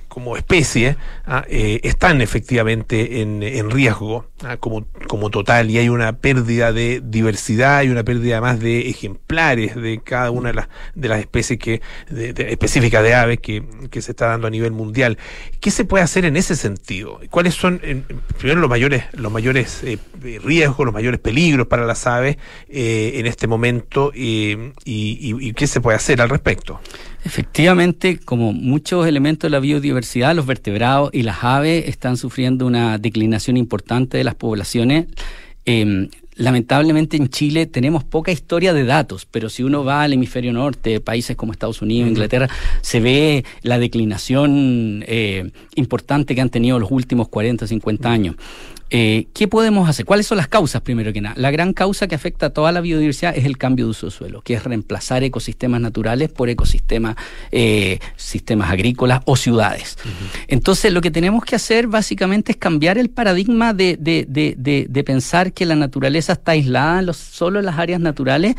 [0.09, 5.87] como especie ah, eh, están efectivamente en, en riesgo ah, como, como total y hay
[5.87, 10.67] una pérdida de diversidad y una pérdida más de ejemplares de cada una de las,
[10.95, 14.71] de las especies que de- específicas de aves que, que se está dando a nivel
[14.71, 15.17] mundial.
[15.61, 17.19] ¿Qué se puede hacer en ese sentido?
[17.29, 17.79] ¿Cuáles son
[18.37, 19.97] primero los mayores los mayores eh,
[20.43, 25.81] riesgos, los mayores peligros para las aves eh, en este momento eh, y qué se
[25.81, 26.79] puede hacer al respecto?
[27.25, 32.97] Efectivamente, como muchos elementos de la biodiversidad, los vertebrados y las aves están sufriendo una
[32.97, 35.07] declinación importante de las poblaciones.
[35.65, 40.53] Eh, lamentablemente en Chile tenemos poca historia de datos, pero si uno va al hemisferio
[40.53, 42.49] norte, países como Estados Unidos, Inglaterra,
[42.81, 48.35] se ve la declinación eh, importante que han tenido los últimos 40, 50 años.
[48.91, 50.05] Eh, ¿Qué podemos hacer?
[50.05, 51.35] ¿Cuáles son las causas, primero que nada?
[51.37, 54.11] La gran causa que afecta a toda la biodiversidad es el cambio de uso de
[54.11, 57.15] suelo, que es reemplazar ecosistemas naturales por ecosistemas,
[57.51, 59.97] eh, sistemas agrícolas o ciudades.
[60.47, 64.55] Entonces, lo que tenemos que hacer básicamente es cambiar el paradigma de, de- de-
[64.89, 68.55] de- pensar que la naturaleza está aislada en los- solo en las áreas naturales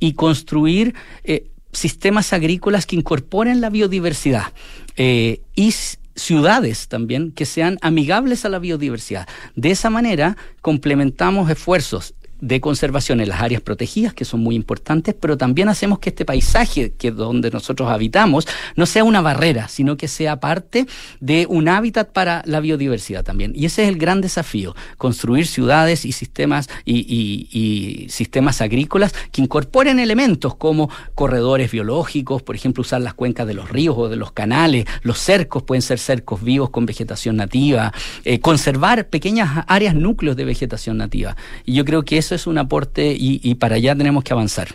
[0.00, 0.94] y construir
[1.24, 4.52] eh, sistemas agrícolas que incorporen la biodiversidad.
[4.96, 5.74] Y
[6.16, 9.28] ciudades también que sean amigables a la biodiversidad.
[9.56, 12.14] De esa manera complementamos esfuerzos
[12.46, 16.26] de conservación en las áreas protegidas, que son muy importantes, pero también hacemos que este
[16.26, 20.86] paisaje que donde nosotros habitamos no sea una barrera, sino que sea parte
[21.20, 23.52] de un hábitat para la biodiversidad también.
[23.56, 29.14] Y ese es el gran desafío, construir ciudades y sistemas y, y- y sistemas agrícolas
[29.32, 34.08] que incorporen elementos como corredores biológicos, por ejemplo, usar las cuencas de los ríos o
[34.10, 37.92] de los canales, los cercos pueden ser cercos vivos con vegetación nativa,
[38.26, 41.36] eh, conservar pequeñas áreas núcleos de vegetación nativa.
[41.64, 44.68] Y yo creo que eso es un aporte y, para allá tenemos que avanzar.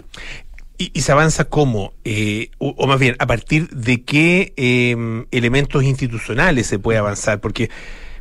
[0.78, 1.94] ¿Y, se avanza cómo?
[2.06, 7.42] Eh, o, o más bien, ¿a partir de qué eh, elementos institucionales se puede avanzar?
[7.42, 7.70] Porque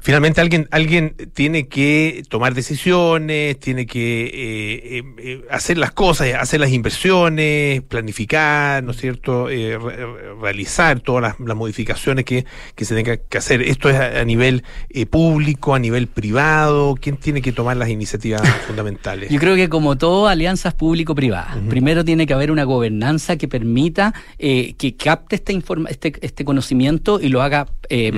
[0.01, 6.29] finalmente alguien, alguien tiene que tomar decisiones, tiene que eh, eh, eh, hacer las cosas,
[6.39, 9.51] hacer las inversiones, planificar, ¿no es cierto?
[9.51, 13.63] Eh, re- re- realizar todas las, las modificaciones que, que se tengan que hacer.
[13.63, 16.95] ¿Esto es a, a nivel eh, público, a nivel privado?
[17.01, 19.31] ¿Quién tiene que tomar las iniciativas fundamentales?
[19.31, 21.57] Yo creo que como todo, alianzas público-privadas.
[21.69, 26.45] Primero tiene que haber una gobernanza que permita eh, que capte este, informa- este, este
[26.45, 27.67] conocimiento y lo haga...
[27.89, 28.13] eh,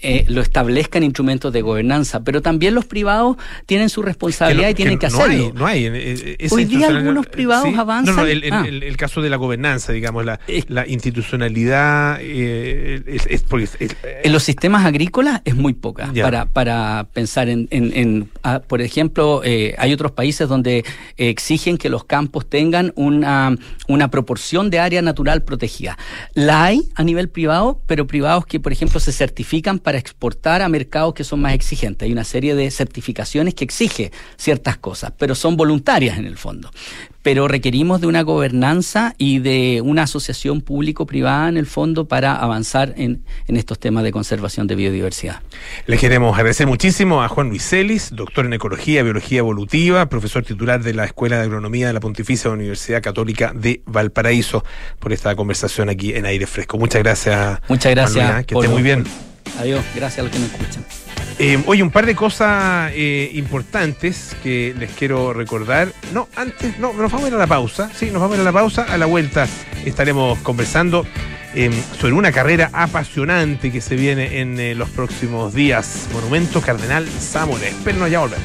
[0.00, 4.74] eh, lo establezcan instrumentos de gobernanza, pero también los privados tienen su responsabilidad no- y
[4.74, 5.46] tienen que, no hacerlo.
[5.46, 5.84] hay, no hay.
[5.86, 8.28] eh, eh, Hoy día algunos privados No, no, avanzan.
[8.28, 8.64] el, el- Ah.
[8.66, 13.76] el- el caso de la gobernanza, digamos, la, la institucionalidad eh, es, es porque es-
[13.80, 16.24] es- En los sistemas agrícolas es muy poca Ya.
[16.24, 20.78] para, para pensar en, en- en, ah, por ejemplo, eh, hay otros países donde
[21.16, 23.56] eh, exigen que los campos tengan una,
[23.88, 25.98] una proporción de área natural protegida.
[26.34, 30.68] La hay a nivel privado, pero privados que, por ejemplo, se certifican para exportar a
[30.68, 32.04] mercados que son más exigentes.
[32.04, 36.70] Hay una serie de certificaciones que exige ciertas cosas, pero son voluntarias en el fondo.
[37.22, 42.92] Pero requerimos de una gobernanza y de una asociación público-privada en el fondo para avanzar
[42.98, 45.40] en, en estos temas de conservación de biodiversidad.
[45.86, 50.44] Le queremos agradecer muchísimo a Juan Luis Celis, doctor en Ecología y Biología Evolutiva, profesor
[50.44, 54.64] titular de la Escuela de Agronomía de la Pontificia Universidad Católica de Valparaíso,
[54.98, 56.76] por esta conversación aquí en Aire Fresco.
[56.76, 57.58] Muchas gracias.
[57.70, 58.40] Muchas gracias.
[58.40, 58.44] ¿eh?
[58.44, 59.06] que esté muy bien.
[59.58, 60.84] Adiós, gracias a los que nos escuchan.
[61.40, 65.92] Eh, oye, un par de cosas eh, importantes que les quiero recordar.
[66.12, 67.90] No, antes, no, nos vamos a ir a la pausa.
[67.94, 68.82] Sí, nos vamos a ir a la pausa.
[68.82, 69.46] A la vuelta
[69.84, 71.06] estaremos conversando
[71.54, 76.08] eh, sobre una carrera apasionante que se viene en eh, los próximos días.
[76.12, 77.68] Monumento Cardenal Zamora.
[77.68, 78.44] Espérenos, ya volvemos.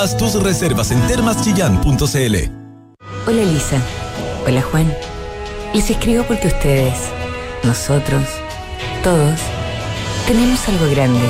[0.00, 2.36] Haz tus reservas en termaschillán.cl.
[3.26, 3.82] Hola Elisa.
[4.46, 4.94] Hola Juan.
[5.74, 6.94] Les escribo porque ustedes,
[7.64, 8.22] nosotros,
[9.02, 9.40] todos,
[10.28, 11.28] tenemos algo grande,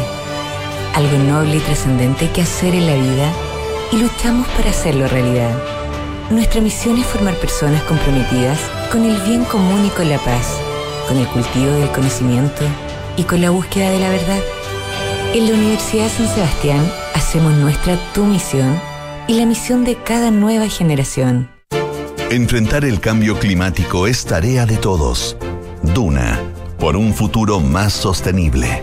[0.94, 3.32] algo noble y trascendente que hacer en la vida
[3.90, 5.56] y luchamos para hacerlo realidad.
[6.28, 8.58] Nuestra misión es formar personas comprometidas
[8.92, 10.46] con el bien común y con la paz,
[11.08, 12.64] con el cultivo del conocimiento
[13.16, 14.40] y con la búsqueda de la verdad.
[15.34, 18.80] En la Universidad San Sebastián hacemos nuestra tu misión
[19.26, 21.50] y la misión de cada nueva generación.
[22.30, 25.36] Enfrentar el cambio climático es tarea de todos.
[25.82, 26.40] Duna,
[26.78, 28.82] por un futuro más sostenible.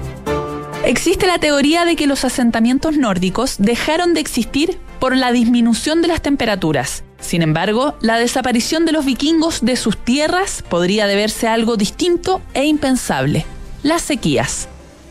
[0.85, 6.09] Existe la teoría de que los asentamientos nórdicos dejaron de existir por la disminución de
[6.09, 7.03] las temperaturas.
[7.19, 12.39] Sin embargo, la desaparición de los vikingos de sus tierras podría deberse a algo distinto
[12.53, 13.47] e impensable,
[13.81, 14.67] las sequías.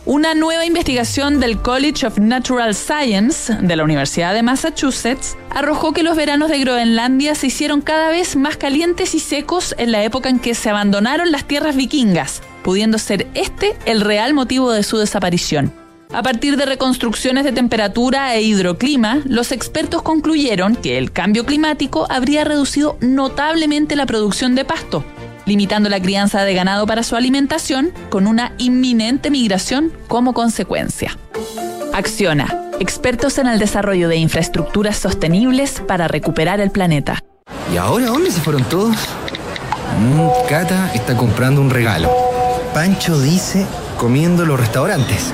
[0.06, 6.02] Una nueva investigación del College of Natural Science de la Universidad de Massachusetts arrojó que
[6.02, 10.28] los veranos de Groenlandia se hicieron cada vez más calientes y secos en la época
[10.28, 14.98] en que se abandonaron las tierras vikingas, pudiendo ser este el real motivo de su
[14.98, 15.72] desaparición.
[16.12, 22.06] A partir de reconstrucciones de temperatura e hidroclima, los expertos concluyeron que el cambio climático
[22.10, 25.02] habría reducido notablemente la producción de pasto,
[25.46, 31.18] limitando la crianza de ganado para su alimentación, con una inminente migración como consecuencia.
[31.92, 37.22] Acciona, expertos en el desarrollo de infraestructuras sostenibles para recuperar el planeta.
[37.72, 38.96] ¿Y ahora dónde se fueron todos?
[40.00, 42.10] Mm, Cata está comprando un regalo.
[42.72, 43.66] Pancho dice
[43.98, 45.32] comiendo en los restaurantes.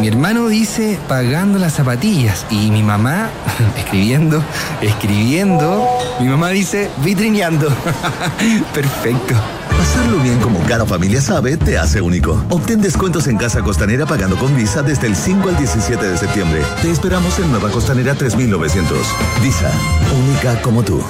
[0.00, 2.46] Mi hermano dice pagando las zapatillas.
[2.50, 3.30] Y mi mamá
[3.78, 4.42] escribiendo,
[4.80, 5.86] escribiendo.
[6.20, 7.68] Mi mamá dice vitrineando.
[8.74, 9.34] Perfecto.
[9.76, 12.42] Pasarlo bien como cada familia sabe te hace único.
[12.50, 16.62] Obtén descuentos en Casa Costanera pagando con Visa desde el 5 al 17 de septiembre.
[16.80, 18.98] Te esperamos en Nueva Costanera 3900.
[19.42, 19.70] Visa,
[20.26, 21.02] única como tú.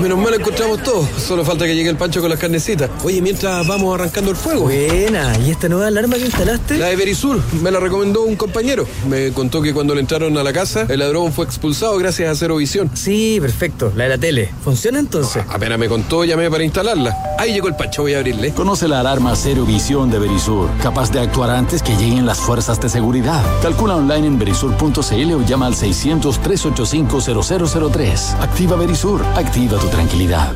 [0.00, 1.06] Menos mal encontramos todo.
[1.18, 2.88] Solo falta que llegue el pancho con las carnecitas.
[3.04, 4.62] Oye, mientras vamos arrancando el fuego.
[4.62, 6.78] Buena, ¿y esta nueva alarma que instalaste?
[6.78, 8.86] La de Verisur, me la recomendó un compañero.
[9.08, 12.34] Me contó que cuando le entraron a la casa, el ladrón fue expulsado gracias a
[12.34, 12.90] Cero Visión.
[12.94, 14.50] Sí, perfecto, la de la tele.
[14.64, 15.42] ¿Funciona entonces?
[15.48, 17.14] Apenas me contó, llamé para instalarla.
[17.38, 18.52] Ahí llegó el pancho, voy a abrirle.
[18.52, 22.80] Conoce la alarma Cero Visión de Verisur, capaz de actuar antes que lleguen las fuerzas
[22.80, 23.42] de seguridad.
[23.62, 28.40] Calcula online en verisur.cl o llama al 600-385-0003.
[28.40, 30.54] Activa Verisur, activa tu tranquilidad.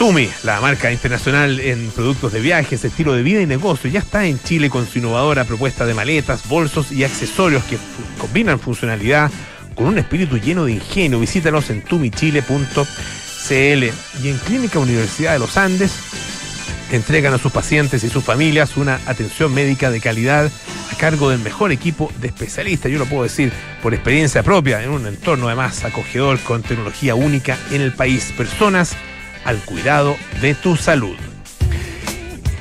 [0.00, 4.24] Tumi, la marca internacional en productos de viajes, estilo de vida y negocio, ya está
[4.24, 7.76] en Chile con su innovadora propuesta de maletas, bolsos y accesorios que
[8.18, 9.30] combinan funcionalidad
[9.74, 11.20] con un espíritu lleno de ingenio.
[11.20, 12.44] Visítanos en tumichile.cl
[13.50, 15.92] y en Clínica Universidad de los Andes
[16.92, 20.50] entregan a sus pacientes y sus familias una atención médica de calidad
[20.90, 22.90] a cargo del mejor equipo de especialistas.
[22.90, 27.58] Yo lo puedo decir por experiencia propia, en un entorno además acogedor con tecnología única
[27.70, 28.32] en el país.
[28.34, 28.96] Personas
[29.44, 31.16] al cuidado de tu salud.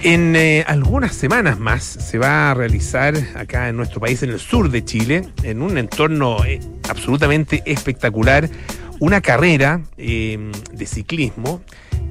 [0.02, 4.40] En eh, algunas semanas más se va a realizar acá en nuestro país, en el
[4.40, 8.50] sur de Chile, en un entorno eh, absolutamente espectacular,
[9.02, 11.62] una carrera eh, de ciclismo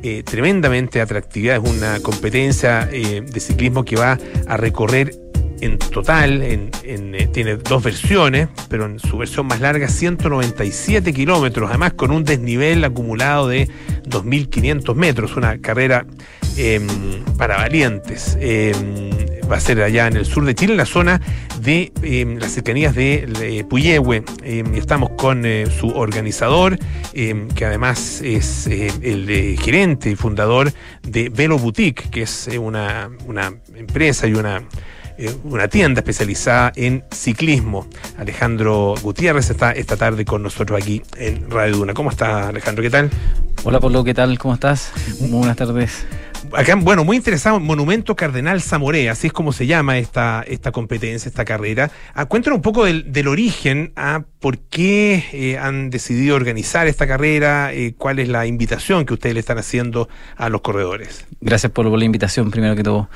[0.02, 1.54] eh, tremendamente atractiva.
[1.54, 5.27] Es una competencia de ciclismo que va a recorrer
[5.60, 11.68] en total, en- eh, tiene dos versiones, pero en su versión más larga, 197 kilómetros,
[11.70, 13.68] además con un desnivel acumulado de
[14.08, 16.06] 2.500 metros, una carrera
[16.56, 16.80] eh,
[17.36, 18.36] para valientes.
[18.40, 18.72] Eh,
[19.50, 21.20] va a ser allá en el sur de Chile, en la zona
[21.62, 24.22] de eh, las cercanías de eh, Puyehue.
[24.42, 26.78] Eh, estamos con eh, su organizador,
[27.12, 33.08] que además es el gerente y fundador de Velo Boutique, que es una
[33.74, 34.62] empresa y una
[35.18, 37.86] eh, una tienda especializada en ciclismo.
[38.16, 41.92] Alejandro Gutiérrez está esta tarde con nosotros aquí en Radio Duna.
[41.92, 42.82] ¿Cómo está Alejandro?
[42.82, 43.10] ¿Qué tal?
[43.64, 44.38] Hola Pablo, ¿qué tal?
[44.38, 44.92] ¿Cómo estás?
[45.20, 46.06] Muy buenas tardes.
[46.52, 50.72] Acá, bueno, muy interesado en Monumento Cardenal Zamoré, así es como se llama esta, esta
[50.72, 51.90] competencia, esta carrera.
[52.14, 57.06] Ah, cuéntanos un poco del, del origen, a por qué eh, han decidido organizar esta
[57.06, 61.26] carrera, eh, cuál es la invitación que ustedes le están haciendo a los corredores.
[61.40, 63.08] Gracias por, la invitación, primero que todo.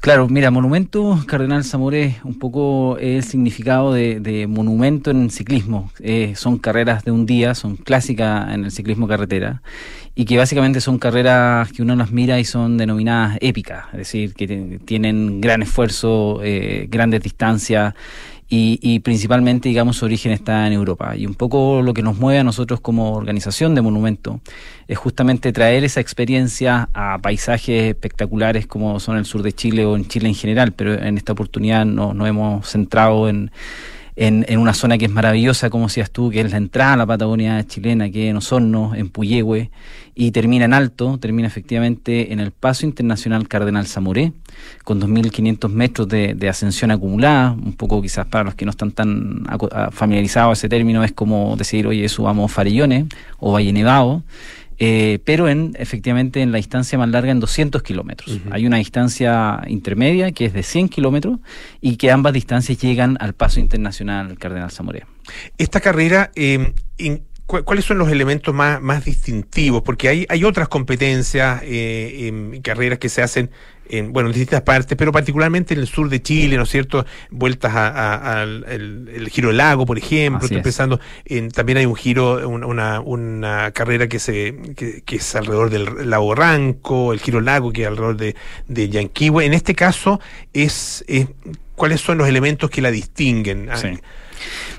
[0.00, 5.90] Claro, mira, monumento Cardenal Zamoré, un poco el significado de, monumento en ciclismo.
[6.00, 9.62] Eh, son carreras de un día, son clásicas en el ciclismo carretera
[10.14, 14.34] y que básicamente son carreras que uno las mira y son denominadas épicas, es decir,
[14.34, 17.94] que tienen gran esfuerzo, eh, grandes distancias
[18.48, 21.16] y, y principalmente, digamos, su origen está en Europa.
[21.16, 24.40] Y un poco lo que nos mueve a nosotros como organización de Monumento
[24.86, 29.96] es justamente traer esa experiencia a paisajes espectaculares como son el sur de Chile o
[29.96, 33.50] en Chile en general, pero en esta oportunidad no- nos hemos centrado en,
[34.16, 36.96] en, en una zona que es maravillosa, como decías tú, que es la entrada a
[36.96, 39.70] la Patagonia chilena, que es en Osorno, en Puyehue,
[40.14, 44.32] y termina en alto, termina efectivamente en el Paso Internacional Cardenal Zamoré,
[44.84, 49.42] con 2.500 metros de, ascensión acumulada, un poco quizás para los que no están tan
[49.48, 53.06] aco- a- familiarizados a ese término, es como decir, oye, subamos Farellones
[53.40, 54.22] o Valle Nevado,
[54.78, 58.40] eh, pero en efectivamente en la distancia más larga en 200 kilómetros.
[58.50, 61.38] Hay una distancia intermedia que es de 100 kilómetros
[61.80, 65.04] y que ambas distancias llegan al Paso Internacional Cardenal Zamoré.
[65.58, 69.82] Esta carrera, eh, in- ¿cuáles son los elementos más, más distintivos?
[69.82, 73.50] Porque hay, hay otras competencias, eh, en carreras que se hacen
[73.90, 77.04] en, bueno, en distintas partes, pero particularmente en el sur de Chile, ¿no es cierto?
[77.30, 80.42] Vueltas a- a- al el, el giro del lago, por ejemplo.
[80.46, 80.62] Estoy es.
[80.64, 85.34] pensando en, también hay un giro, un- una, una carrera que se que, que es
[85.36, 88.34] alrededor del lago Ranco, el giro del lago que es alrededor de,
[88.68, 89.44] de Yanquihue.
[89.44, 90.18] En este caso,
[90.54, 91.26] es, es
[91.74, 93.68] ¿cuáles son los elementos que la distinguen?
[93.70, 93.88] Ah, Sí.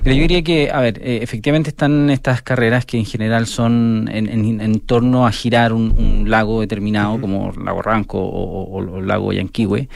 [0.02, 4.08] Pero yo diría que, a ver, eh, efectivamente están estas carreras que en general son
[4.12, 9.00] en, en- en torno a girar un, un lago determinado, como Lago Ranco o, o-
[9.00, 9.88] Lago Yanquihue.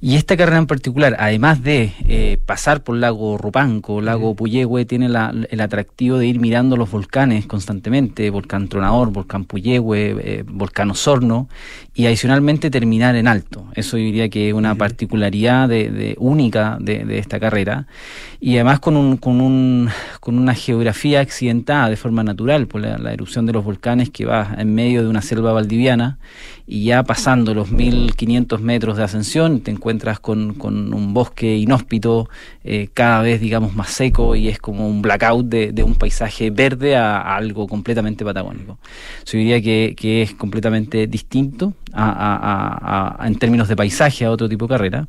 [0.00, 5.08] Y esta carrera en particular, además de eh, pasar por Lago Rupanco, Lago Puyehue, tiene
[5.08, 10.90] la- el atractivo de ir mirando los volcanes constantemente, Volcán Tronador, Volcán Puyehue, eh, Volcán
[10.90, 11.48] Osorno,
[11.98, 13.66] y adicionalmente terminar en alto.
[13.74, 17.88] Eso yo diría que es una particularidad de, de- única de, de esta carrera
[18.40, 19.88] y además con, un, con, un,
[20.20, 24.24] con una geografía accidentada de forma natural por la, la erupción de los volcanes que
[24.26, 26.18] va en medio de una selva valdiviana
[26.70, 32.28] y ya pasando los 1500 metros de ascensión te encuentras con, con un bosque inhóspito
[32.62, 36.50] eh, cada vez digamos más seco y es como un blackout de, de un paisaje
[36.50, 38.78] verde a, algo completamente patagónico.
[39.24, 44.48] Yo diría que, que es completamente distinto a- a- en términos de paisaje a otro
[44.48, 45.08] tipo de carrera.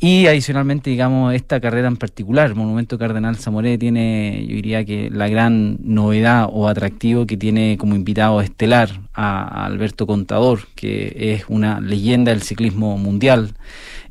[0.00, 5.28] Y adicionalmente, digamos, esta carrera en particular, Monumento Cardenal Zamoré, tiene, yo diría que la
[5.28, 11.80] gran novedad o atractivo que tiene como invitado estelar a, Alberto Contador, que es una
[11.80, 13.54] leyenda del ciclismo mundial,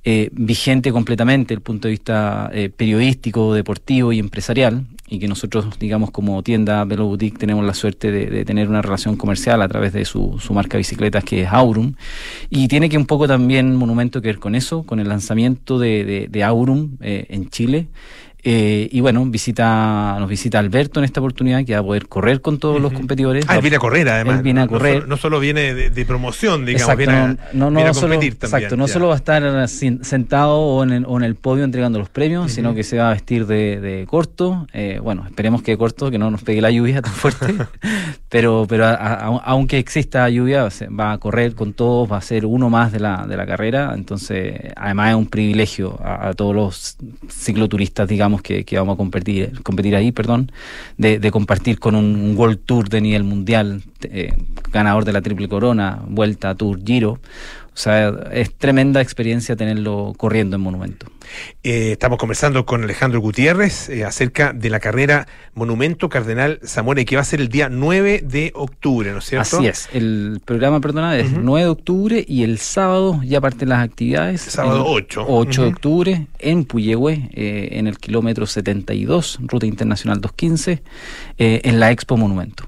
[0.04, 5.28] eh, vigente completamente desde el punto de vista eh, periodístico, deportivo y empresarial, y que
[5.28, 9.94] nosotros, digamos, como tienda Velo tenemos la suerte de, tener una relación comercial a través
[9.94, 11.94] de su, su marca de bicicletas que es Aurum.
[12.50, 16.04] Y tiene que un poco también Monumento que ver con eso, con el lanzamiento de,
[16.04, 17.88] de- de Aurum eh, en Chile.
[18.44, 22.40] Eh, y bueno, visita, nos visita Alberto en esta oportunidad, que va a poder correr
[22.40, 23.44] con todos los competidores.
[23.50, 24.38] Ah, él viene a correr además.
[24.38, 24.94] Él viene a No correr.
[25.00, 27.94] solo- No solo, viene de, de promoción, digamos, Exacto, viene a, no, no, viene a
[27.94, 28.34] solo, también.
[28.34, 28.94] exacto, no ya.
[28.94, 32.52] solo va a estar sentado o en, el, o en el podio entregando los premios,
[32.52, 34.68] sino que se va a vestir de, de corto.
[34.72, 37.48] Eh, bueno, esperemos que corto, que no nos pegue la lluvia tan fuerte.
[38.30, 42.46] pero pero a- a- aunque exista lluvia, va a correr con todos, va a ser
[42.46, 43.94] uno más de la, de la carrera.
[43.96, 46.98] Entonces, además es un privilegio a, a todos los
[47.30, 50.52] cicloturistas, digamos, que, que vamos a competir, competir ahí, perdón,
[50.98, 54.34] de, de compartir con un, World Tour de nivel mundial, eh,
[54.72, 57.20] ganador de la Triple Corona, Vuelta, Tour, Giro.
[57.78, 61.06] O sea, es tremenda experiencia tenerlo corriendo en Monumento.
[61.62, 67.16] Eh, estamos conversando con Alejandro Gutiérrez eh, acerca de la carrera Monumento Cardenal Zamora, que
[67.16, 69.58] va a ser el día 9 de octubre, ¿no es cierto?
[69.58, 69.90] Así es.
[69.94, 74.42] El programa, perdona, es 9 de octubre y el sábado ya parten las actividades.
[74.42, 75.26] Sábado El 8.
[75.28, 80.82] 8 de octubre en Puyehue, eh, en el kilómetro 72, Ruta Internacional 215,
[81.38, 82.68] eh, en la Expo Monumento.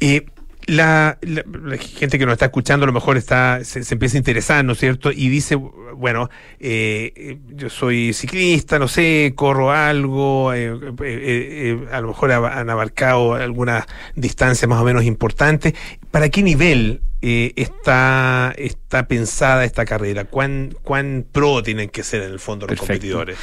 [0.00, 0.26] Eh,
[0.70, 4.18] la, la- la gente que nos está escuchando a lo mejor está se, empieza a
[4.18, 5.10] interesar, ¿no es cierto?
[5.12, 11.78] Y dice, bueno, eh, eh, yo soy ciclista, no sé, corro algo, eh, eh, eh,
[11.92, 15.74] a lo mejor ha- han abarcado algunas distancias más o menos importantes.
[16.10, 20.24] ¿Para qué nivel eh, está, está pensada esta carrera?
[20.24, 22.92] ¿Cuán, ¿Cuán pro tienen que ser en el fondo los Perfecto.
[22.94, 23.36] competidores?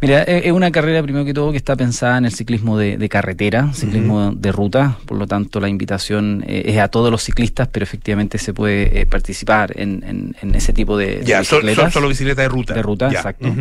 [0.00, 2.96] Mira, es es una carrera primero que todo que está pensada en el ciclismo de,
[2.96, 7.22] de carretera, ciclismo de ruta, por lo tanto la invitación eh, es a todos los
[7.22, 11.92] ciclistas, pero efectivamente se puede eh, participar en, en- en ese tipo de, Ya, bicicletas.
[11.92, 12.72] solo bicicleta de ruta.
[12.74, 13.18] De ruta, Ya.
[13.18, 13.52] exacto.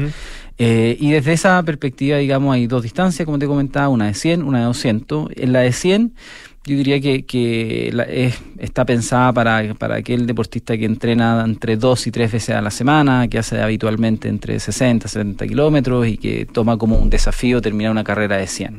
[0.59, 4.43] Eh, y desde esa perspectiva, digamos, hay dos distancias, como te comentaba, una de 100,
[4.43, 5.29] una de 200.
[5.35, 6.13] En la de 100,
[6.65, 11.75] yo diría que, que la- es- está pensada para, para aquel deportista que entrena entre
[11.77, 16.07] dos y tres veces a la semana, que hace habitualmente entre 60 y 70 kilómetros
[16.07, 18.77] y que toma como un desafío terminar una carrera de 100.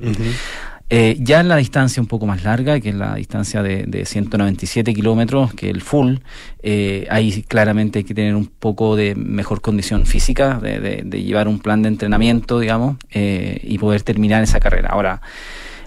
[0.91, 4.05] Eh, ya en la distancia un poco más larga, que es la distancia de, de
[4.05, 6.17] 197 kilómetros, que el full,
[6.63, 11.23] eh, ahí claramente hay que tener un poco de mejor condición física, de, de- de
[11.23, 14.91] llevar un plan de entrenamiento, digamos, eh, y poder terminar esa carrera.
[14.91, 15.23] Ahora,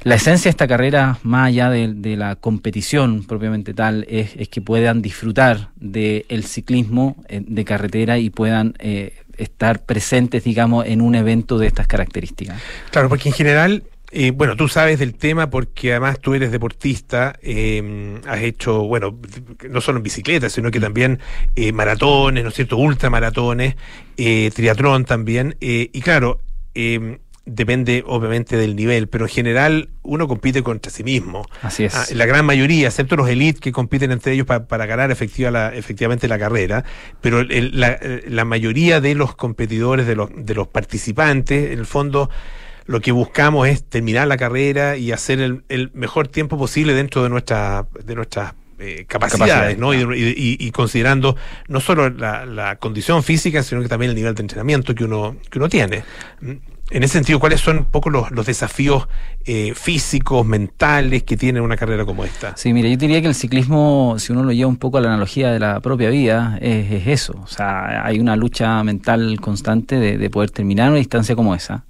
[0.08, 4.62] la esencia de esta carrera, más allá de, de la competición propiamente tal, es, que
[4.62, 11.14] puedan disfrutar del ciclismo eh, de carretera y puedan eh, estar presentes, digamos, en un
[11.16, 12.62] evento de estas características.
[12.90, 17.38] Claro, porque en general, eh, bueno, tú sabes del tema porque además tú eres deportista,
[18.28, 19.20] has hecho, bueno,
[19.70, 21.20] no solo en bicicleta, sino que también
[21.74, 22.78] maratones, ¿no es cierto?
[22.78, 23.76] Ultramaratones,
[24.16, 25.58] triatlón también.
[25.60, 26.40] y claro,
[27.50, 31.44] depende obviamente del nivel, pero en general uno compite contra sí mismo.
[31.62, 31.96] Así es.
[31.96, 35.50] Ah, la gran mayoría, excepto los elites que compiten entre ellos pa- para ganar efectiva
[35.50, 36.84] la, efectivamente la carrera,
[37.22, 41.72] pero el- el- la, eh, la mayoría de los competidores, de los, de los participantes,
[41.72, 42.30] en el fondo,
[42.86, 47.24] lo que buscamos es terminar la carrera y hacer el, el mejor tiempo posible dentro
[47.24, 49.94] de nuestra de nuestras eh, capacidades, Capacidades, ¿no?
[49.94, 49.98] Y,
[50.38, 51.36] y- y considerando
[51.68, 55.36] no solo la, la condición física, sino que también el nivel de entrenamiento que uno,
[55.50, 56.04] que uno tiene.
[56.90, 59.08] En ese sentido, ¿cuáles son un poco los, los desafíos
[59.44, 62.56] eh, físicos, mentales que tiene una carrera como esta?
[62.56, 65.10] Sí, mire, yo diría que el ciclismo, si uno lo lleva un poco a la
[65.10, 67.34] analogía de la propia vida, es, es eso.
[67.44, 71.84] O sea, hay una lucha mental constante de, de poder terminar una distancia como esa.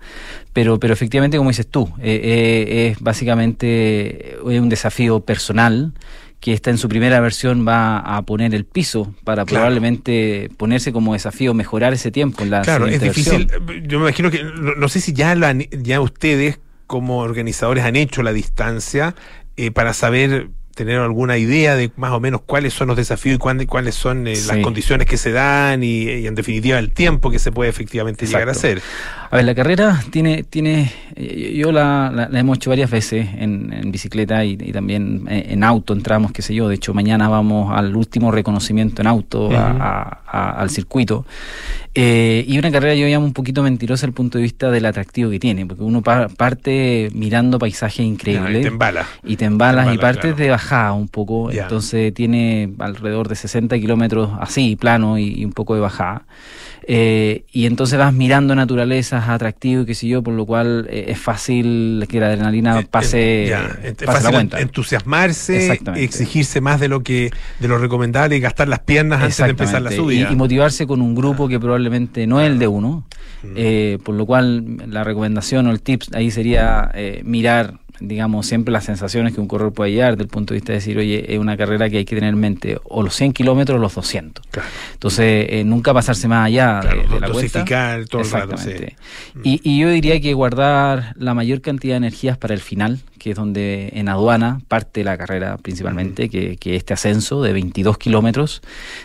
[0.58, 5.94] Pero, pero efectivamente, como dices tú, eh, eh, es básicamente eh, un desafío personal
[6.40, 9.64] que esta en su primera versión va a poner el piso para Claro.
[9.64, 13.48] probablemente ponerse como desafío mejorar ese tiempo en la Claro, es difícil.
[13.48, 13.88] versión.
[13.88, 17.96] Yo me imagino que, no, no sé si ya, la ya ustedes como organizadores han
[17.96, 19.16] hecho la distancia
[19.58, 23.66] eh, para saber tener alguna idea de más o menos cuáles son los desafíos y
[23.66, 27.40] cuáles son eh, las condiciones que se dan y, y en definitiva el tiempo que
[27.40, 28.84] se puede efectivamente llegar a hacer.
[29.30, 33.28] A ver, la carrera tiene, tiene eh, yo la, la- la hemos hecho varias veces
[33.38, 36.70] en, en bicicleta y, y también eh, en auto entramos, qué sé yo.
[36.70, 41.26] De hecho, mañana vamos al último reconocimiento en auto a- a- al circuito.
[41.94, 44.86] Eh, y una carrera yo llamo un poquito mentirosa desde el punto de vista del
[44.86, 48.60] atractivo que tiene, porque uno pa- parte mirando paisajes increíbles.
[48.60, 49.06] y te embala.
[49.26, 50.38] Y te embalas y partes claro.
[50.38, 51.52] de bajada un poco.
[51.52, 56.24] Entonces tiene alrededor de 60 kilómetros así, plano y, y un poco de bajada.
[56.90, 61.08] Eh, y entonces vas mirando naturalezas atractivo y qué sé yo, por lo cual eh,
[61.10, 64.62] es fácil que la adrenalina pase, Eh, Ya, es pase la cuenta.
[64.62, 67.30] entusiasmarse, exigirse más de lo que
[67.60, 70.30] de lo recomendable y gastar las piernas antes de empezar la subida.
[70.30, 73.06] Y, y motivarse con un grupo que probablemente no es el de uno,
[73.44, 73.54] Mm.
[73.56, 78.72] eh, por lo cual la recomendación o el tips ahí sería eh, mirar, digamos, siempre
[78.72, 81.34] las sensaciones que un corredor puede llevar, desde el punto de vista de decir, oye,
[81.34, 83.96] es una carrera que hay que tener en mente o los 100 kilómetros o los
[83.96, 84.44] 200.
[84.94, 87.64] Entonces, eh, nunca pasarse más allá de- de, la cuenta.
[88.08, 88.70] todo el rato, sí.
[88.70, 88.96] Exactamente.
[89.44, 93.32] Y, y yo diría que guardar la mayor cantidad de energías para el final, que
[93.32, 98.62] es donde en aduana parte la carrera principalmente, que, que este ascenso de 22 kilómetros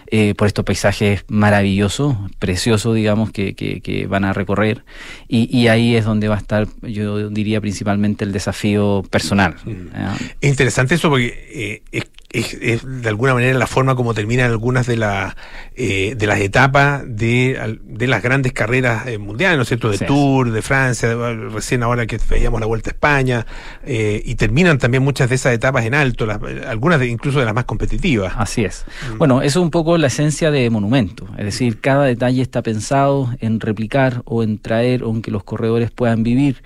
[0.09, 4.85] eh, por estos paisajes maravillosos, preciosos, digamos, que, que- que van a recorrer.
[5.29, 9.57] Y, y ahí es donde va a estar, yo diría, principalmente el desafío personal.
[9.67, 10.17] ¿ya?
[10.41, 14.51] Es interesante eso porque eh, es, es- es de alguna manera la forma como terminan
[14.51, 15.35] algunas de, las
[15.77, 19.91] eh, de las etapas de, al- de las grandes carreras eh, mundiales, ¿no es cierto?
[19.91, 20.05] De Sí.
[20.07, 21.15] Tour, de Francia,
[21.53, 23.47] recién ahora que veíamos la Vuelta a España,
[23.85, 27.45] eh, y terminan también muchas de esas etapas en alto, las- algunas de- incluso de
[27.45, 28.33] las más competitivas.
[28.37, 28.85] Así es.
[29.19, 33.31] Bueno, eso es un poco la esencia de Monumento, es decir, cada detalle está pensado
[33.41, 36.63] en replicar o en traer o en que los corredores puedan vivir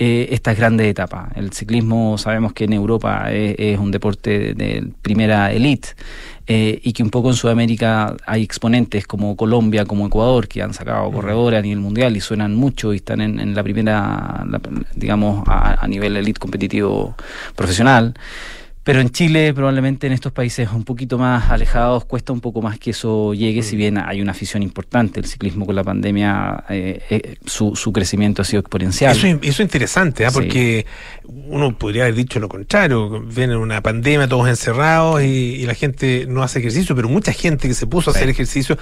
[0.00, 1.30] eh, estas grandes etapas.
[1.36, 5.90] El ciclismo sabemos que en Europa es, es un deporte de, de primera elite.
[6.52, 10.74] eh, y que un poco en Sudamérica hay exponentes como Colombia, como Ecuador, que han
[10.74, 14.60] sacado corredores a nivel mundial y suenan mucho y están en, en la primera, la-
[14.96, 17.14] digamos, a, a nivel elite competitivo
[17.54, 18.14] profesional.
[18.82, 22.78] Pero en Chile, probablemente en estos países un poquito más alejados, cuesta un poco más
[22.78, 25.20] que eso llegue, si bien hay una afición importante.
[25.20, 29.14] El ciclismo con la pandemia, eh, eh, su, su crecimiento ha sido exponencial.
[29.14, 30.30] Eso, es- eso es interesante, ¿ah?
[30.30, 30.34] Sí.
[30.34, 30.86] porque
[31.26, 33.20] uno podría haber dicho lo contrario.
[33.20, 37.68] Viene una pandemia, todos encerrados y, y la gente no hace ejercicio, pero mucha gente
[37.68, 38.78] que se puso a hacer ejercicio,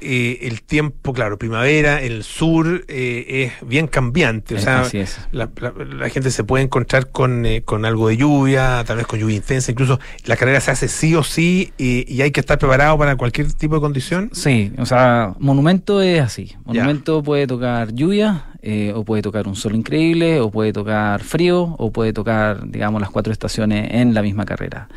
[0.48, 4.54] el tiempo, claro, primavera, el sur es bien cambiante.
[4.56, 5.18] O sea, así es.
[5.32, 9.20] La, la- la gente se puede encontrar con, con algo de lluvia, tal vez con
[9.20, 12.60] lluvia intensa, incluso la carrera se hace sí o sí y, y hay que estar
[12.60, 14.30] preparado para cualquier tipo de condición.
[14.36, 16.54] Sí, o sea, Monumento es así.
[16.66, 21.64] Monumento puede tocar lluvia, eh, o puede tocar un sol increíble, o puede tocar frío,
[21.78, 24.90] o puede tocar, digamos, las cuatro estaciones en la misma carrera.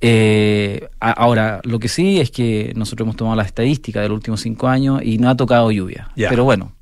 [0.00, 4.16] Eh, a- ahora, lo que sí es que nosotros hemos tomado la estadística de los
[4.16, 6.10] últimos cinco años y no ha tocado lluvia.
[6.14, 6.72] Pero bueno,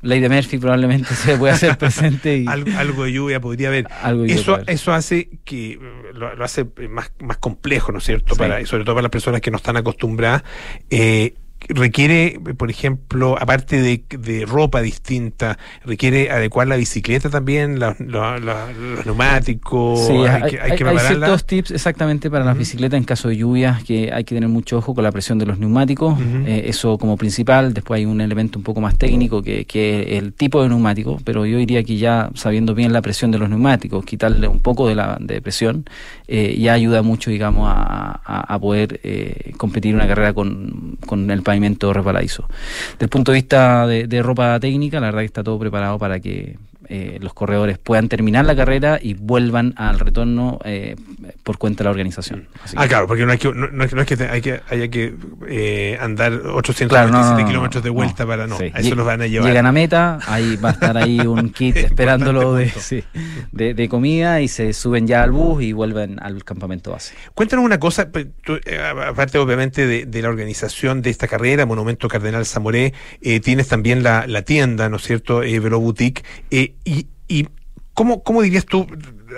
[0.00, 3.88] ley de Murphy probablemente se puede hacer presente y algo, algo de lluvia podría haber.
[4.02, 4.70] Algo eso, haber.
[4.70, 5.78] eso hace que eh,
[6.14, 8.34] lo, lo hace eh, más, más complejo, ¿no es cierto?
[8.34, 8.38] Sí.
[8.38, 10.44] Para, y sobre todo para las personas que no están acostumbradas.
[10.88, 11.34] Eh,
[11.68, 18.38] requiere, por ejemplo, aparte de, de ropa distinta, requiere adecuar la bicicleta también, la- la-
[18.38, 22.56] la- los neumáticos, Sí, hay, hay, que, hay que hay ciertos tips exactamente para las
[22.56, 25.46] bicicletas en caso de lluvias que hay que tener mucho ojo con la presión de
[25.46, 29.64] los neumáticos, eh, eso como principal, después hay un elemento un poco más técnico que,
[29.64, 33.30] que es el tipo de neumático, pero yo diría que ya sabiendo bien la presión
[33.30, 35.84] de los neumáticos, quitarle un poco de la de presión,
[36.26, 41.30] eh, ya ayuda mucho, digamos, a, a- a poder eh, competir una carrera con, con
[41.30, 42.46] el pavimento resbaladizo.
[42.92, 45.98] Desde el punto de vista de, de ropa técnica, la verdad que está todo preparado
[45.98, 46.56] para que
[46.88, 50.96] eh, los corredores puedan terminar la carrera y vuelvan al retorno eh,
[51.42, 52.48] por cuenta de la organización.
[52.62, 54.40] Así Ah, que- claro, porque no, hay que, no, no es, no es que hay
[54.40, 55.14] que haya que
[55.48, 58.70] eh, andar 897 Claro, no, no, no, kilómetros de vuelta para no, Sí.
[58.72, 59.48] a eso los van a llevar.
[59.48, 63.04] Llegan a meta, ahí va a estar ahí un kit esperándolo de, sí,
[63.52, 67.14] de, de comida y se suben ya al bus y vuelven al campamento base.
[67.34, 72.08] Cuéntanos una cosa, tú, eh, aparte obviamente de, de la organización de esta carrera, Monumento
[72.08, 72.94] Cardenal Zamoré,
[73.42, 77.48] tienes también la, la tienda, ¿no es cierto?, Velo Boutique, eh, y, y
[77.94, 78.86] ¿cómo, ¿cómo dirías tú,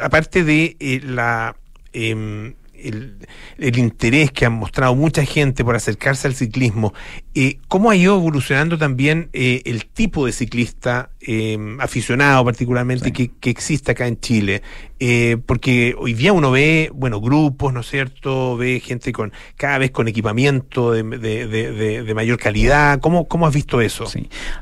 [0.03, 1.57] aparte de eh, la...
[1.93, 3.17] em, el,
[3.59, 6.95] el interés que han mostrado mucha gente por acercarse al ciclismo,
[7.35, 13.31] eh, ¿cómo ha ido evolucionando también eh, el tipo de ciclista eh, aficionado particularmente que,
[13.39, 14.63] que existe acá en Chile?
[15.03, 18.57] Eh, porque hoy día uno ve, bueno, grupos, ¿no es cierto?
[18.59, 23.01] Ve gente con cada vez con equipamiento de, de- de- mayor calidad.
[23.01, 24.05] ¿Cómo, ¿Cómo has visto eso?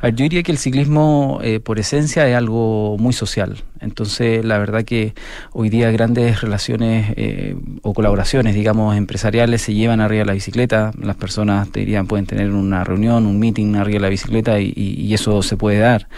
[0.00, 3.64] Ver, yo diría que el ciclismo eh, por esencia es algo muy social.
[3.80, 5.14] Entonces, la verdad que
[5.52, 10.92] hoy día grandes relaciones eh, o colaboraciones, digamos, empresariales se llevan arriba de la bicicleta.
[11.00, 14.72] Las personas, te dirían, pueden tener una reunión, un meeting arriba de la bicicleta y,
[14.76, 16.08] y- y eso se puede dar.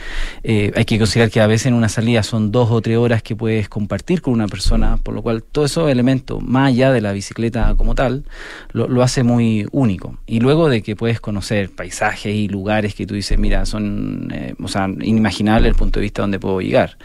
[0.42, 3.22] Eh, hay que considerar que a veces en una salida son dos o tres horas
[3.22, 7.00] que puedes compartir con una persona, por lo cual todos esos elementos, más allá de
[7.00, 8.24] la bicicleta como tal,
[8.72, 10.18] lo, lo hace muy único.
[10.26, 14.54] Y luego de que puedes conocer paisajes y lugares que tú dices, mira, son eh,
[14.60, 16.98] o sea, inimaginables el punto de vista donde puedo llegar.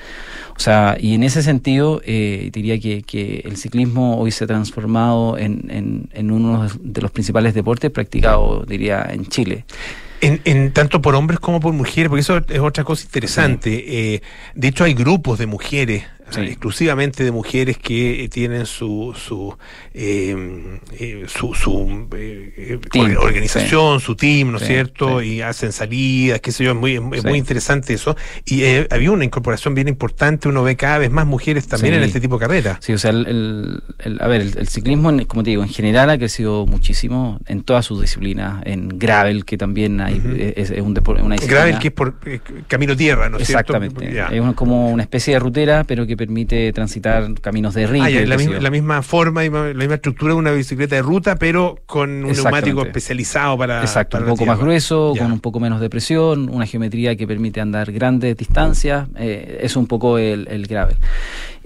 [0.58, 4.47] O sea, y en ese sentido, eh, diría que, que el ciclismo hoy se ha
[4.47, 9.66] transformado en, en, en uno de los principales deportes practicados, diría, en Chile.
[10.22, 14.14] En, en tanto por hombres como por mujeres, porque eso es otra cosa interesante.
[14.14, 14.22] Eh,
[14.56, 19.55] de hecho, hay grupos de mujeres, sea, exclusivamente de mujeres que eh, tienen su su
[19.93, 25.21] eh, eh, su, su, eh, eh, Team, organización, su team, ¿no es Sí, cierto?
[25.21, 28.15] Y hacen salidas, qué sé yo, es muy, es muy interesante eso.
[28.45, 32.19] Y había una incorporación bien importante, uno ve cada vez más mujeres también en este
[32.19, 32.78] tipo de carreras.
[32.82, 35.69] Sí, o sea, el, el- el- a ver, el, el ciclismo, como te digo, en
[35.69, 40.21] general ha crecido muchísimo en todas sus disciplinas, en gravel, que también hay,
[40.55, 41.61] es, es un deporte, una disciplina.
[41.65, 42.15] Gravel que es por
[42.67, 43.99] camino tierra, ¿no es Exactamente.
[43.99, 44.15] cierto?
[44.15, 44.28] Ya.
[44.36, 48.03] Es una- como una especie de rutera, pero que permite transitar caminos de río.
[48.03, 51.36] Ah, la, misma, la misma forma y la misma estructura de una bicicleta de ruta,
[51.38, 53.82] pero con un neumático especializado para.
[53.82, 55.22] Exacto, para un poco más grueso, Ya.
[55.24, 59.76] con un poco menos de presión, una geometría que permite andar grandes distancias, eh, es
[59.76, 60.97] un poco el, el gravel.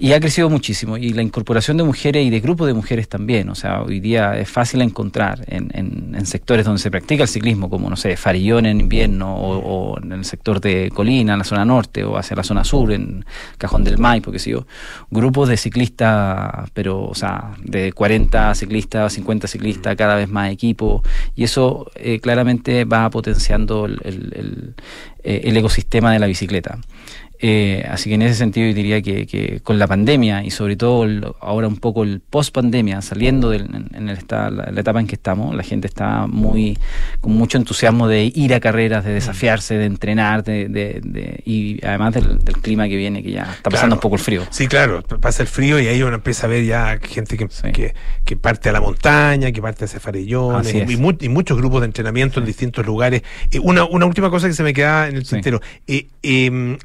[0.02, 3.50] Y ha crecido muchísimo, y la incorporación de mujeres y de grupos de mujeres también,
[3.50, 7.28] o sea, hoy día es fácil encontrar en, en- en sectores donde se practica el
[7.28, 11.40] ciclismo, como, no sé, Farillón en invierno, o, o en el sector de Colina, en
[11.40, 13.26] la zona norte, o hacia la zona sur, en
[13.58, 14.66] Cajón del Maipo, qué sé yo,
[15.10, 21.02] grupos de ciclistas, pero, o sea, de 40 ciclistas, 50 ciclistas, cada vez más equipo,
[21.36, 24.74] y eso eh, claramente va potenciando el,
[25.22, 26.78] eh, el ecosistema de la bicicleta.
[27.42, 30.76] Eh, así que en ese sentido yo diría que, que con la pandemia y sobre
[30.76, 34.70] todo el- ahora un poco el post pandemia, saliendo del- en, en el esta- la,
[34.70, 36.78] la etapa en que estamos, la gente está muy
[37.20, 41.84] con mucho entusiasmo de ir a carreras, de desafiarse, de entrenar, de, de- de- y
[41.84, 43.94] además del, del clima que viene, que ya está pasando Claro.
[43.94, 44.42] un poco el frío.
[44.50, 47.94] Sí, claro, pasa el frío y ahí uno empieza a ver ya gente que, que,
[48.24, 50.90] que parte a la montaña, que parte a hacer farellones Así y, es.
[50.90, 53.22] y mu- y muchos grupos de entrenamiento en distintos lugares.
[53.50, 56.76] Eh, una, una última cosa que se me queda en el tintero, eh, em,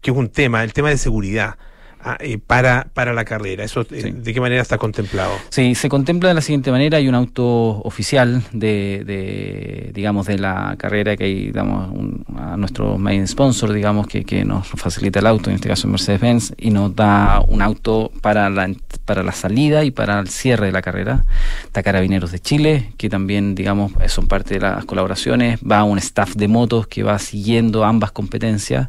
[0.00, 1.56] que es un tema, el tema de seguridad
[2.00, 3.64] ah, eh, para, para la carrera.
[3.64, 5.32] Eso, eh, ¿De qué manera está contemplado?
[5.48, 10.38] Sí, se contempla de la siguiente manera, hay un auto oficial de, de, digamos, de
[10.38, 15.20] la carrera que hay, damos un- a nuestro main sponsor, digamos, que, que nos facilita
[15.20, 18.68] el auto, en este caso Mercedes-Benz, y nos da un auto para la,
[19.04, 21.24] para la salida y para el cierre de la carrera.
[21.64, 25.60] Está Carabineros de Chile, que también, digamos, son parte de las colaboraciones.
[25.60, 28.88] Va un staff de motos que va siguiendo ambas competencias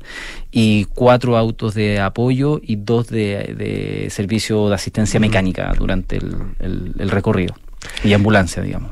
[0.57, 6.33] y cuatro autos de apoyo y dos de, de servicio de asistencia mecánica durante el,
[6.59, 7.53] el- el recorrido
[8.05, 8.91] y ambulancia, digamos.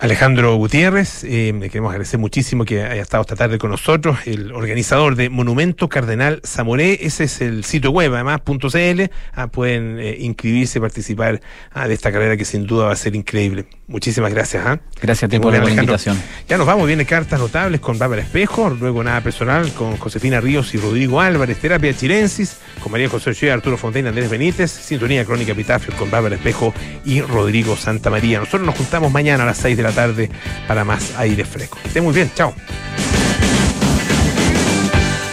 [0.00, 4.52] Alejandro Gutiérrez, eh, le queremos agradecer muchísimo que haya estado esta tarde con nosotros, el
[4.52, 9.98] organizador de Monumento Cardenal Zamoré, ese es el sitio web, además, punto .cl, ah, pueden
[10.00, 11.40] eh, inscribirse, participar
[11.72, 13.66] ah, de esta carrera que sin duda va a ser increíble.
[13.86, 14.64] Muchísimas gracias.
[14.66, 14.80] ¿ah?
[15.00, 15.82] Gracias a ti por la Alejandro.
[15.82, 16.20] invitación.
[16.48, 20.74] Ya nos vamos, viene cartas notables con Bárbara Espejo, luego nada personal con Josefina Ríos
[20.74, 25.52] y Rodrigo Álvarez, terapia chilensis con María José Ochoa, Arturo Fontaine, Andrés Benítez, sintonía crónica
[25.52, 26.72] epitafio con Bárbara Espejo
[27.04, 28.38] y Rodrigo Santa María.
[28.38, 30.30] Nosotros nos juntamos mañana a las 6 de la tarde
[30.66, 31.78] para más aire fresco.
[31.82, 32.54] Que esté muy bien, chao.